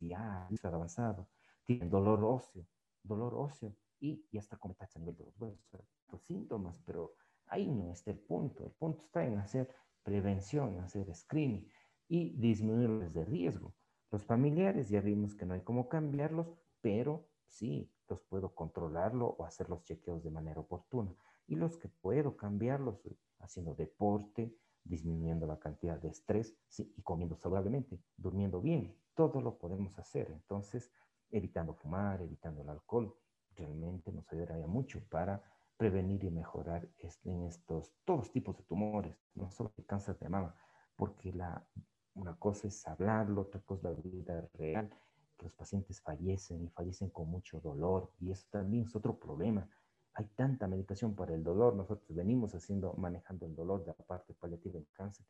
ya 0.00 0.46
está 0.50 0.68
avanzado. 0.68 1.26
Tiene 1.66 1.88
dolor 1.88 2.22
óseo, 2.24 2.66
dolor 3.02 3.34
óseo 3.34 3.74
y 4.00 4.26
ya 4.30 4.40
está 4.40 4.58
metástasis 4.64 4.96
a 4.96 4.98
nivel 5.00 5.16
de 5.16 5.24
los 5.24 5.40
huesos. 5.40 5.64
Los 6.12 6.22
síntomas, 6.22 6.78
pero 6.84 7.14
ahí 7.46 7.66
no 7.66 7.92
está 7.92 8.10
el 8.10 8.18
punto. 8.18 8.64
El 8.64 8.72
punto 8.72 9.02
está 9.02 9.24
en 9.24 9.38
hacer 9.38 9.74
prevención, 10.02 10.78
hacer 10.80 11.14
screening 11.14 11.66
y 12.08 12.36
disminuirles 12.36 13.12
de 13.14 13.24
riesgo. 13.24 13.74
Los 14.10 14.24
familiares 14.24 14.88
ya 14.88 15.00
vimos 15.00 15.34
que 15.34 15.46
no 15.46 15.54
hay 15.54 15.62
cómo 15.62 15.88
cambiarlos, 15.88 16.52
pero 16.80 17.26
sí, 17.46 17.90
los 18.08 18.20
puedo 18.20 18.54
controlarlo 18.54 19.26
o 19.26 19.44
hacer 19.44 19.68
los 19.70 19.82
chequeos 19.84 20.22
de 20.22 20.30
manera 20.30 20.60
oportuna. 20.60 21.14
Y 21.46 21.56
los 21.56 21.76
que 21.78 21.88
puedo 21.88 22.36
cambiarlos 22.36 23.00
haciendo 23.40 23.74
deporte, 23.74 24.54
disminuyendo 24.84 25.46
la 25.46 25.58
cantidad 25.58 25.98
de 25.98 26.08
estrés 26.08 26.54
y 26.78 27.02
comiendo 27.02 27.36
saludablemente, 27.36 27.98
durmiendo 28.16 28.60
bien. 28.60 28.94
Todo 29.14 29.40
lo 29.40 29.58
podemos 29.58 29.98
hacer. 29.98 30.30
Entonces, 30.30 30.90
evitando 31.36 31.74
fumar, 31.74 32.22
evitando 32.22 32.62
el 32.62 32.68
alcohol, 32.68 33.14
realmente 33.56 34.12
nos 34.12 34.30
ayudaría 34.32 34.66
mucho 34.66 35.02
para 35.08 35.42
prevenir 35.76 36.22
y 36.24 36.30
mejorar 36.30 36.88
en 37.24 37.44
estos 37.44 37.92
todos 38.04 38.30
tipos 38.30 38.56
de 38.56 38.62
tumores, 38.62 39.16
no 39.34 39.50
solo 39.50 39.72
el 39.76 39.84
cáncer 39.84 40.16
de 40.18 40.28
mama, 40.28 40.54
porque 40.96 41.32
la, 41.32 41.66
una 42.14 42.36
cosa 42.36 42.68
es 42.68 42.86
hablarlo, 42.86 43.42
otra 43.42 43.60
cosa 43.60 43.90
es 43.90 43.96
la 43.96 44.02
vida 44.02 44.48
real, 44.54 44.88
que 45.36 45.46
los 45.46 45.52
pacientes 45.54 46.00
fallecen 46.00 46.62
y 46.62 46.68
fallecen 46.68 47.10
con 47.10 47.28
mucho 47.28 47.60
dolor, 47.60 48.12
y 48.20 48.30
eso 48.30 48.46
también 48.50 48.84
es 48.84 48.94
otro 48.94 49.18
problema. 49.18 49.68
Hay 50.12 50.26
tanta 50.36 50.68
medicación 50.68 51.16
para 51.16 51.34
el 51.34 51.42
dolor, 51.42 51.74
nosotros 51.74 52.14
venimos 52.14 52.54
haciendo, 52.54 52.94
manejando 52.94 53.46
el 53.46 53.56
dolor 53.56 53.80
de 53.80 53.88
la 53.88 54.04
parte 54.06 54.32
paliativa 54.34 54.74
del 54.74 54.86
cáncer, 54.92 55.26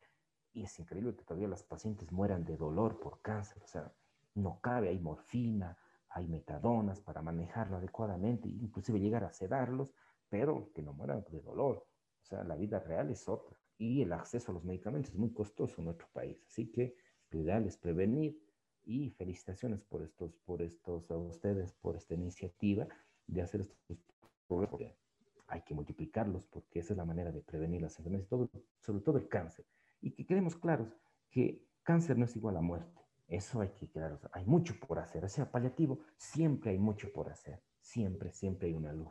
y 0.53 0.61
es 0.61 0.79
increíble 0.79 1.15
que 1.15 1.23
todavía 1.23 1.47
las 1.47 1.63
pacientes 1.63 2.11
mueran 2.11 2.45
de 2.45 2.55
dolor 2.55 2.99
por 2.99 3.19
cáncer, 3.21 3.63
o 3.63 3.67
sea, 3.67 3.91
no 4.35 4.59
cabe, 4.61 4.89
hay 4.89 4.99
morfina, 4.99 5.75
hay 6.15 6.29
metadonas 6.29 7.01
para 7.01 7.21
manejarlo 7.21 7.75
adecuadamente, 7.75 8.47
inclusive 8.47 9.01
llegar 9.01 9.25
a 9.25 9.33
sedarlos, 9.33 9.93
pero 10.29 10.71
que 10.73 10.81
no 10.81 10.93
mueran 10.93 11.25
de 11.29 11.41
dolor. 11.41 11.85
O 12.23 12.25
sea, 12.25 12.41
la 12.45 12.55
vida 12.55 12.79
real 12.79 13.11
es 13.11 13.27
otra. 13.27 13.59
Y 13.77 14.01
el 14.01 14.13
acceso 14.13 14.51
a 14.51 14.53
los 14.53 14.63
medicamentos 14.63 15.11
es 15.11 15.17
muy 15.17 15.33
costoso 15.33 15.75
en 15.79 15.85
nuestro 15.85 16.07
país. 16.13 16.41
Así 16.47 16.71
que 16.71 16.95
lo 17.31 17.41
ideal 17.41 17.65
es 17.65 17.75
prevenir 17.75 18.41
y 18.85 19.09
felicitaciones 19.09 19.81
por 19.81 20.03
estos, 20.03 20.37
por 20.45 20.61
estos, 20.61 21.11
a 21.11 21.17
ustedes, 21.17 21.73
por 21.73 21.97
esta 21.97 22.13
iniciativa 22.13 22.87
de 23.27 23.41
hacer 23.41 23.59
estos 23.59 23.85
problemas. 24.47 24.95
Hay 25.47 25.63
que 25.63 25.73
multiplicarlos 25.73 26.47
porque 26.47 26.79
esa 26.79 26.93
es 26.93 26.97
la 26.97 27.03
manera 27.03 27.33
de 27.33 27.41
prevenir 27.41 27.81
las 27.81 27.99
enfermedades, 27.99 28.29
sobre 28.79 29.01
todo 29.01 29.17
el 29.17 29.27
cáncer. 29.27 29.65
Y 29.99 30.11
que 30.11 30.25
quedemos 30.25 30.55
claros 30.55 30.95
que 31.29 31.67
cáncer 31.83 32.17
no 32.17 32.23
es 32.23 32.33
igual 32.37 32.55
a 32.55 32.61
muerte. 32.61 33.04
Eso 33.27 33.61
hay 33.61 33.69
que 33.69 33.87
quedar, 33.89 34.19
hay 34.33 34.45
mucho 34.45 34.75
por 34.79 34.99
hacer. 34.99 35.25
O 35.25 35.29
sea, 35.29 35.49
paliativo, 35.49 35.99
siempre 36.17 36.71
hay 36.71 36.77
mucho 36.77 37.11
por 37.11 37.29
hacer. 37.29 37.61
Siempre, 37.81 38.31
siempre 38.31 38.67
hay 38.67 38.73
una 38.73 38.93
luz. 38.93 39.09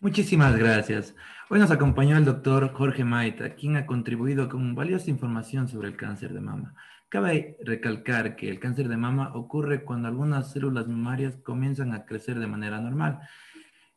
Muchísimas 0.00 0.56
gracias. 0.56 1.14
Hoy 1.48 1.58
nos 1.58 1.70
acompañó 1.70 2.18
el 2.18 2.26
doctor 2.26 2.72
Jorge 2.72 3.04
Maita, 3.04 3.54
quien 3.54 3.76
ha 3.76 3.86
contribuido 3.86 4.48
con 4.48 4.74
valiosa 4.74 5.10
información 5.10 5.66
sobre 5.66 5.88
el 5.88 5.96
cáncer 5.96 6.34
de 6.34 6.40
mama. 6.40 6.74
Cabe 7.08 7.56
recalcar 7.64 8.36
que 8.36 8.50
el 8.50 8.60
cáncer 8.60 8.88
de 8.88 8.96
mama 8.96 9.32
ocurre 9.34 9.84
cuando 9.84 10.08
algunas 10.08 10.50
células 10.50 10.88
mamarias 10.88 11.36
comienzan 11.36 11.94
a 11.94 12.04
crecer 12.04 12.38
de 12.38 12.46
manera 12.46 12.80
normal. 12.80 13.20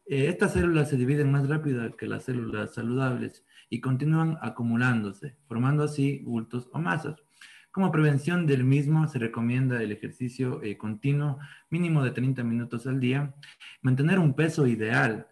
Eh, 0.05 0.27
estas 0.27 0.53
células 0.53 0.89
se 0.89 0.97
dividen 0.97 1.31
más 1.31 1.49
rápido 1.49 1.97
que 1.97 2.07
las 2.07 2.23
células 2.23 2.73
saludables 2.73 3.43
y 3.69 3.81
continúan 3.81 4.37
acumulándose, 4.41 5.35
formando 5.47 5.83
así 5.83 6.19
bultos 6.19 6.69
o 6.71 6.79
masas. 6.79 7.26
Como 7.77 7.91
prevención 7.91 8.47
del 8.47 8.63
mismo, 8.63 9.07
se 9.07 9.19
recomienda 9.19 9.83
el 9.83 9.91
ejercicio 9.91 10.63
eh, 10.63 10.79
continuo, 10.79 11.37
mínimo 11.69 12.03
de 12.03 12.09
30 12.09 12.43
minutos 12.43 12.87
al 12.87 12.99
día, 12.99 13.35
mantener 13.83 14.17
un 14.17 14.33
peso 14.33 14.65
ideal 14.65 15.27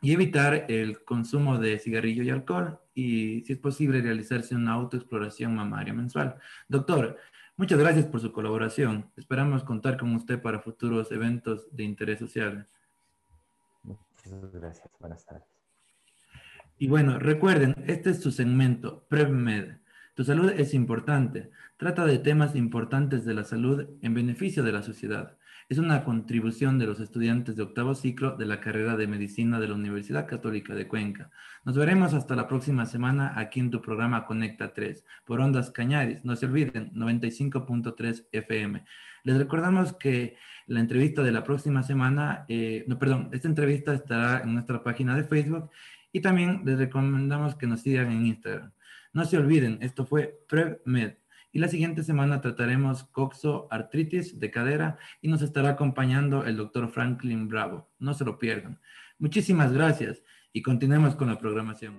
y 0.00 0.12
evitar 0.12 0.66
el 0.68 1.02
consumo 1.02 1.58
de 1.58 1.80
cigarrillo 1.80 2.22
y 2.22 2.30
alcohol 2.30 2.78
y, 2.94 3.40
si 3.40 3.54
es 3.54 3.58
posible, 3.58 4.00
realizarse 4.00 4.54
una 4.54 4.74
autoexploración 4.74 5.56
mamaria 5.56 5.92
mensual. 5.92 6.36
Doctor, 6.68 7.18
muchas 7.56 7.80
gracias 7.80 8.06
por 8.06 8.20
su 8.20 8.30
colaboración. 8.30 9.10
Esperamos 9.16 9.64
contar 9.64 9.98
con 9.98 10.14
usted 10.14 10.40
para 10.40 10.60
futuros 10.60 11.10
eventos 11.10 11.66
de 11.74 11.82
interés 11.82 12.20
social. 12.20 12.68
Muchas 13.82 14.52
gracias. 14.52 14.88
Buenas 15.00 15.26
tardes. 15.26 15.48
Y 16.78 16.86
bueno, 16.86 17.18
recuerden, 17.18 17.74
este 17.88 18.10
es 18.10 18.22
su 18.22 18.30
segmento, 18.30 19.04
PrevMed 19.08 19.79
tu 20.14 20.24
salud 20.24 20.50
es 20.50 20.74
importante. 20.74 21.50
Trata 21.76 22.04
de 22.04 22.18
temas 22.18 22.56
importantes 22.56 23.24
de 23.24 23.34
la 23.34 23.44
salud 23.44 23.86
en 24.02 24.14
beneficio 24.14 24.62
de 24.62 24.72
la 24.72 24.82
sociedad. 24.82 25.36
Es 25.70 25.78
una 25.78 26.02
contribución 26.02 26.80
de 26.80 26.86
los 26.86 26.98
estudiantes 26.98 27.54
de 27.54 27.62
octavo 27.62 27.94
ciclo 27.94 28.36
de 28.36 28.44
la 28.44 28.60
carrera 28.60 28.96
de 28.96 29.06
medicina 29.06 29.60
de 29.60 29.68
la 29.68 29.74
Universidad 29.74 30.26
Católica 30.26 30.74
de 30.74 30.88
Cuenca. 30.88 31.30
Nos 31.64 31.76
veremos 31.76 32.12
hasta 32.12 32.34
la 32.34 32.48
próxima 32.48 32.86
semana 32.86 33.34
aquí 33.36 33.60
en 33.60 33.70
tu 33.70 33.80
programa 33.80 34.26
Conecta 34.26 34.74
3 34.74 35.04
por 35.24 35.40
Ondas 35.40 35.70
Cañaris. 35.70 36.24
No 36.24 36.34
se 36.34 36.46
olviden, 36.46 36.92
95.3 36.92 38.26
FM. 38.32 38.84
Les 39.22 39.38
recordamos 39.38 39.92
que 39.92 40.36
la 40.66 40.80
entrevista 40.80 41.22
de 41.22 41.30
la 41.30 41.44
próxima 41.44 41.84
semana, 41.84 42.46
eh, 42.48 42.84
no, 42.88 42.98
perdón, 42.98 43.28
esta 43.32 43.46
entrevista 43.46 43.94
estará 43.94 44.40
en 44.40 44.54
nuestra 44.54 44.82
página 44.82 45.16
de 45.16 45.22
Facebook 45.22 45.70
y 46.12 46.20
también 46.20 46.62
les 46.64 46.78
recomendamos 46.78 47.54
que 47.54 47.68
nos 47.68 47.80
sigan 47.80 48.10
en 48.10 48.26
Instagram. 48.26 48.72
No 49.12 49.24
se 49.24 49.36
olviden, 49.36 49.78
esto 49.80 50.06
fue 50.06 50.44
PrevMed. 50.48 51.14
Y 51.52 51.58
la 51.58 51.68
siguiente 51.68 52.04
semana 52.04 52.40
trataremos 52.40 53.04
coxo, 53.04 53.66
artritis 53.70 54.38
de 54.38 54.50
cadera 54.52 54.98
y 55.20 55.28
nos 55.28 55.42
estará 55.42 55.70
acompañando 55.70 56.44
el 56.44 56.56
doctor 56.56 56.88
Franklin 56.88 57.48
Bravo. 57.48 57.90
No 57.98 58.14
se 58.14 58.24
lo 58.24 58.38
pierdan. 58.38 58.80
Muchísimas 59.18 59.72
gracias 59.72 60.22
y 60.52 60.62
continuemos 60.62 61.16
con 61.16 61.28
la 61.28 61.38
programación. 61.38 61.98